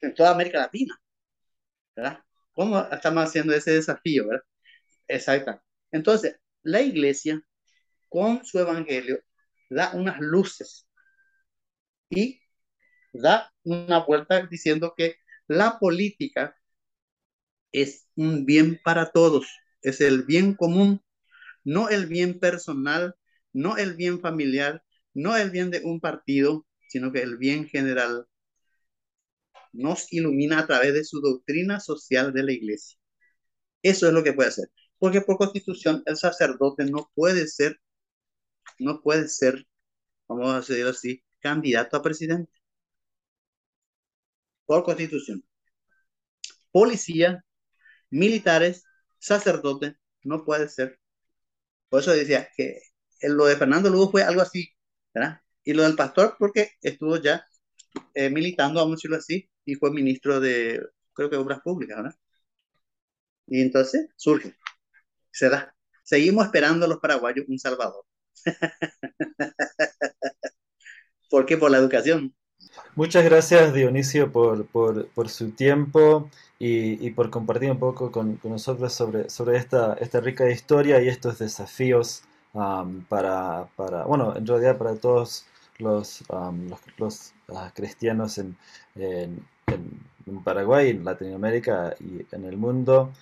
en 0.00 0.14
toda 0.14 0.30
América 0.30 0.58
Latina, 0.60 0.94
¿verdad? 1.96 2.20
¿Cómo 2.52 2.78
estamos 2.90 3.24
haciendo 3.24 3.54
ese 3.54 3.72
desafío, 3.72 4.26
verdad? 4.28 4.44
Exacto. 5.08 5.60
Entonces, 5.92 6.38
la 6.62 6.80
iglesia, 6.82 7.42
con 8.08 8.44
su 8.44 8.58
evangelio, 8.60 9.20
da 9.70 9.92
unas 9.94 10.20
luces 10.20 10.88
y 12.10 12.40
da 13.12 13.52
una 13.64 14.04
vuelta 14.06 14.46
diciendo 14.46 14.94
que 14.96 15.16
la 15.48 15.78
política 15.78 16.56
es 17.72 18.08
un 18.16 18.44
bien 18.44 18.80
para 18.84 19.10
todos, 19.12 19.46
es 19.82 20.00
el 20.00 20.24
bien 20.24 20.54
común, 20.54 21.00
no 21.64 21.88
el 21.90 22.06
bien 22.06 22.40
personal, 22.40 23.16
no 23.52 23.76
el 23.78 23.94
bien 23.96 24.20
familiar, 24.20 24.84
no 25.14 25.36
el 25.36 25.50
bien 25.50 25.70
de 25.70 25.82
un 25.84 26.00
partido, 26.00 26.66
sino 26.88 27.12
que 27.12 27.22
el 27.22 27.38
bien 27.38 27.66
general 27.68 28.26
nos 29.72 30.12
ilumina 30.12 30.58
a 30.60 30.66
través 30.66 30.92
de 30.94 31.04
su 31.04 31.20
doctrina 31.20 31.78
social 31.80 32.32
de 32.32 32.42
la 32.42 32.52
iglesia. 32.52 32.98
Eso 33.82 34.08
es 34.08 34.14
lo 34.14 34.24
que 34.24 34.34
puede 34.34 34.50
hacer. 34.50 34.68
Porque 34.98 35.20
por 35.20 35.36
constitución 35.38 36.02
el 36.06 36.16
sacerdote 36.16 36.84
no 36.86 37.10
puede 37.14 37.46
ser, 37.48 37.80
no 38.78 39.00
puede 39.02 39.28
ser, 39.28 39.66
vamos 40.28 40.48
a 40.52 40.60
decirlo 40.60 40.90
así, 40.90 41.22
candidato 41.40 41.96
a 41.96 42.02
presidente. 42.02 42.52
Por 44.64 44.84
constitución. 44.84 45.42
Policía 46.70 47.44
militares, 48.10 48.84
sacerdotes, 49.18 49.94
no 50.22 50.44
puede 50.44 50.68
ser. 50.68 51.00
Por 51.88 52.00
eso 52.00 52.12
decía 52.12 52.48
que 52.56 52.80
lo 53.22 53.46
de 53.46 53.56
Fernando 53.56 53.90
Lugo 53.90 54.10
fue 54.10 54.22
algo 54.22 54.42
así, 54.42 54.70
¿verdad? 55.14 55.40
Y 55.64 55.74
lo 55.74 55.82
del 55.84 55.96
pastor 55.96 56.36
porque 56.38 56.72
estuvo 56.82 57.16
ya 57.18 57.46
eh, 58.14 58.30
militando, 58.30 58.80
vamos 58.80 58.94
a 58.94 58.96
decirlo 58.96 59.16
así, 59.18 59.50
y 59.64 59.74
fue 59.76 59.90
ministro 59.92 60.40
de, 60.40 60.80
creo 61.14 61.30
que 61.30 61.36
Obras 61.36 61.60
Públicas, 61.62 61.96
¿verdad? 61.98 62.16
Y 63.48 63.60
entonces 63.60 64.08
surge, 64.16 64.54
se 65.36 65.50
da. 65.50 65.74
Seguimos 66.02 66.46
esperando 66.46 66.86
a 66.86 66.88
los 66.88 66.98
paraguayos 66.98 67.44
un 67.48 67.58
salvador. 67.58 68.04
¿Por 71.30 71.44
qué? 71.44 71.58
Por 71.58 71.70
la 71.70 71.78
educación. 71.78 72.34
Muchas 72.94 73.24
gracias 73.24 73.74
Dionisio 73.74 74.32
por, 74.32 74.66
por, 74.66 75.08
por 75.08 75.28
su 75.28 75.50
tiempo 75.50 76.30
y, 76.58 77.06
y, 77.06 77.10
por 77.10 77.30
compartir 77.30 77.70
un 77.70 77.78
poco 77.78 78.10
con, 78.10 78.36
con, 78.36 78.52
nosotros 78.52 78.92
sobre, 78.92 79.28
sobre 79.28 79.58
esta, 79.58 79.94
esta 79.94 80.20
rica 80.20 80.48
historia 80.50 81.02
y 81.02 81.08
estos 81.08 81.38
desafíos 81.38 82.22
um, 82.54 83.04
para, 83.04 83.68
para, 83.76 84.04
bueno, 84.04 84.34
en 84.36 84.46
realidad 84.46 84.78
para 84.78 84.96
todos 84.96 85.46
los, 85.78 86.22
um, 86.30 86.68
los, 86.68 86.80
los 86.96 87.34
uh, 87.48 87.70
cristianos 87.74 88.38
en, 88.38 88.56
en, 88.94 89.46
Paraguay, 90.44 90.90
en 90.90 91.04
Latinoamérica 91.04 91.94
y 92.00 92.26
en 92.34 92.44
el 92.44 92.56
mundo, 92.56 93.12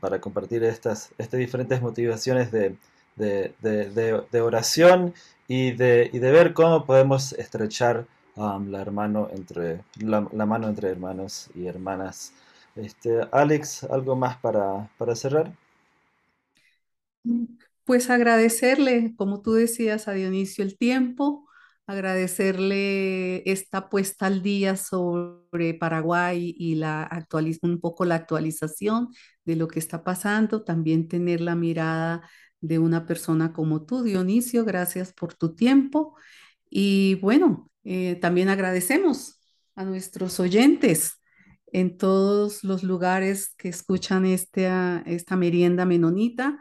para 0.00 0.20
compartir 0.20 0.64
estas, 0.64 1.10
estas 1.18 1.38
diferentes 1.40 1.80
motivaciones 1.80 2.50
de, 2.52 2.76
de, 3.16 3.54
de, 3.62 4.22
de 4.30 4.40
oración 4.40 5.14
y 5.48 5.72
de, 5.72 6.10
y 6.12 6.18
de 6.18 6.30
ver 6.32 6.52
cómo 6.52 6.84
podemos 6.84 7.32
estrechar 7.32 8.06
la, 8.36 8.80
hermano 8.80 9.28
entre, 9.32 9.80
la, 10.00 10.20
mano 10.46 10.68
entre 10.68 10.90
hermanos 10.90 11.48
y 11.54 11.66
hermanas. 11.66 12.32
Este, 12.74 13.20
Alex, 13.32 13.84
¿algo 13.84 14.16
más 14.16 14.36
para, 14.38 14.90
para 14.98 15.14
cerrar? 15.14 15.52
Pues 17.84 18.10
agradecerle, 18.10 19.14
como 19.16 19.42
tú 19.42 19.52
decías, 19.52 20.08
a 20.08 20.12
Dionisio 20.12 20.64
el 20.64 20.76
tiempo, 20.76 21.45
agradecerle 21.86 23.48
esta 23.50 23.88
puesta 23.88 24.26
al 24.26 24.42
día 24.42 24.76
sobre 24.76 25.74
Paraguay 25.74 26.54
y 26.58 26.74
la 26.74 27.26
un 27.62 27.80
poco 27.80 28.04
la 28.04 28.16
actualización 28.16 29.08
de 29.44 29.56
lo 29.56 29.68
que 29.68 29.78
está 29.78 30.02
pasando, 30.02 30.64
también 30.64 31.08
tener 31.08 31.40
la 31.40 31.54
mirada 31.54 32.28
de 32.60 32.78
una 32.78 33.06
persona 33.06 33.52
como 33.52 33.84
tú, 33.84 34.02
Dionisio, 34.02 34.64
gracias 34.64 35.12
por 35.12 35.34
tu 35.34 35.54
tiempo. 35.54 36.16
Y 36.68 37.16
bueno, 37.16 37.70
eh, 37.84 38.16
también 38.16 38.48
agradecemos 38.48 39.40
a 39.76 39.84
nuestros 39.84 40.40
oyentes 40.40 41.20
en 41.72 41.96
todos 41.98 42.64
los 42.64 42.82
lugares 42.82 43.54
que 43.56 43.68
escuchan 43.68 44.24
este, 44.24 44.68
esta 45.06 45.36
merienda 45.36 45.84
menonita. 45.84 46.58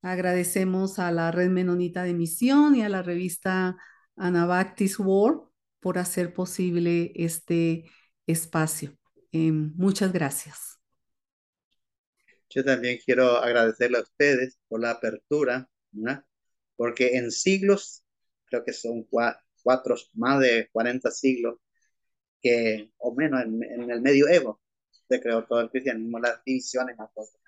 Agradecemos 0.00 0.98
a 0.98 1.10
la 1.10 1.30
Red 1.30 1.50
Menonita 1.50 2.04
de 2.04 2.14
Misión 2.14 2.74
y 2.74 2.82
a 2.82 2.88
la 2.88 3.02
revista 3.02 3.76
Anabaptist 4.16 4.98
World 4.98 5.42
por 5.80 5.98
hacer 5.98 6.32
posible 6.32 7.12
este 7.14 7.84
espacio. 8.26 8.96
Eh, 9.32 9.50
muchas 9.52 10.12
gracias. 10.12 10.78
Yo 12.48 12.64
también 12.64 12.98
quiero 13.04 13.38
agradecerle 13.38 13.98
a 13.98 14.02
ustedes 14.02 14.58
por 14.68 14.80
la 14.80 14.90
apertura, 14.90 15.68
¿no? 15.92 16.22
porque 16.76 17.16
en 17.16 17.30
siglos, 17.30 18.04
creo 18.46 18.64
que 18.64 18.72
son 18.72 19.04
cuatro, 19.04 19.96
más 20.14 20.40
de 20.40 20.68
40 20.72 21.10
siglos, 21.10 21.58
que, 22.40 22.90
o 22.98 23.14
menos 23.14 23.42
en, 23.42 23.62
en 23.62 23.90
el 23.90 24.02
medioevo, 24.02 24.60
se 25.08 25.20
creó 25.20 25.44
todo 25.46 25.60
el 25.60 25.70
cristianismo, 25.70 26.18
las 26.18 26.42
divisiones, 26.44 26.96
más 26.98 27.10
cosas. 27.14 27.40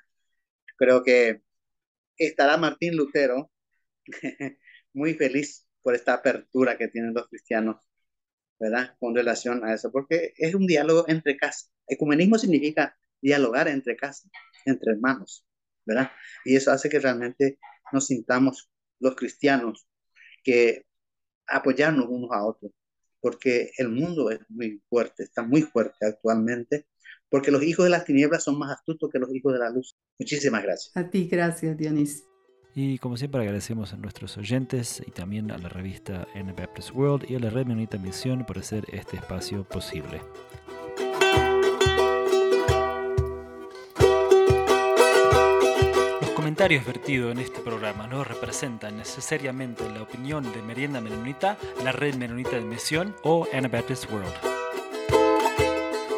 Creo 0.77 1.03
que 1.03 1.43
estará 2.19 2.57
Martín 2.57 2.97
Lutero 2.97 3.51
muy 4.93 5.15
feliz 5.15 5.67
por 5.85 5.95
esta 5.95 6.15
apertura 6.15 6.77
que 6.79 6.89
tienen 6.89 7.13
los 7.15 7.29
cristianos, 7.29 7.77
¿verdad? 8.59 8.97
Con 8.99 9.15
relación 9.15 9.65
a 9.65 9.75
eso, 9.75 9.93
porque 9.93 10.33
es 10.39 10.55
un 10.55 10.67
diálogo 10.67 11.05
entre 11.09 11.37
casas. 11.37 11.71
Ecumenismo 11.87 12.39
significa 12.39 12.97
dialogar 13.21 13.69
entre 13.69 13.95
casas, 13.95 14.31
entre 14.65 14.93
hermanos, 14.93 15.47
¿verdad? 15.85 16.11
Y 16.45 16.57
eso 16.57 16.73
hace 16.73 16.89
que 16.89 16.99
realmente 16.99 17.59
nos 17.93 18.07
sintamos 18.07 18.71
los 18.99 19.15
cristianos 19.15 19.87
que 20.43 20.87
apoyarnos 21.47 22.07
unos 22.09 22.31
a 22.33 22.45
otros, 22.45 22.73
porque 23.21 23.71
el 23.77 23.91
mundo 23.91 24.31
es 24.31 24.41
muy 24.49 24.83
fuerte, 24.89 25.25
está 25.25 25.43
muy 25.43 25.63
fuerte 25.63 26.07
actualmente, 26.07 26.87
porque 27.29 27.51
los 27.51 27.63
hijos 27.63 27.85
de 27.85 27.91
las 27.91 28.07
tinieblas 28.07 28.43
son 28.45 28.59
más 28.59 28.73
astutos 28.73 29.11
que 29.13 29.19
los 29.19 29.35
hijos 29.35 29.53
de 29.53 29.59
la 29.59 29.69
luz. 29.69 29.99
Muchísimas 30.19 30.63
gracias. 30.63 30.97
A 30.97 31.11
ti, 31.11 31.29
gracias, 31.29 31.77
Dionis. 31.77 32.25
Y 32.75 32.99
como 32.99 33.17
siempre 33.17 33.41
agradecemos 33.41 33.93
a 33.93 33.97
nuestros 33.97 34.37
oyentes 34.37 35.03
y 35.07 35.11
también 35.13 35.51
a 35.51 35.59
la 35.59 35.69
revista 35.69 36.27
Anabaptist 36.35 36.91
World 36.93 37.31
y 37.31 37.37
a 37.37 37.39
la 37.39 37.51
Red 37.51 37.67
Menonita 37.67 37.99
Misión 37.99 38.45
por 38.45 38.59
hacer 38.59 38.85
este 38.93 39.17
espacio 39.17 39.65
posible. 39.65 40.21
comentarios 46.45 46.87
vertidos 46.87 47.33
en 47.33 47.39
este 47.39 47.59
programa 47.61 48.07
no 48.07 48.23
representan 48.23 48.99
necesariamente 48.99 49.91
la 49.91 50.03
opinión 50.03 50.53
de 50.53 50.63
Merienda 50.63 51.01
Menonita, 51.01 51.57
la 51.83 51.91
Red 51.91 52.15
Menonita 52.15 52.51
de 52.51 52.61
Misión 52.61 53.13
o 53.25 53.49
Anabaptist 53.53 54.09
World. 54.13 54.33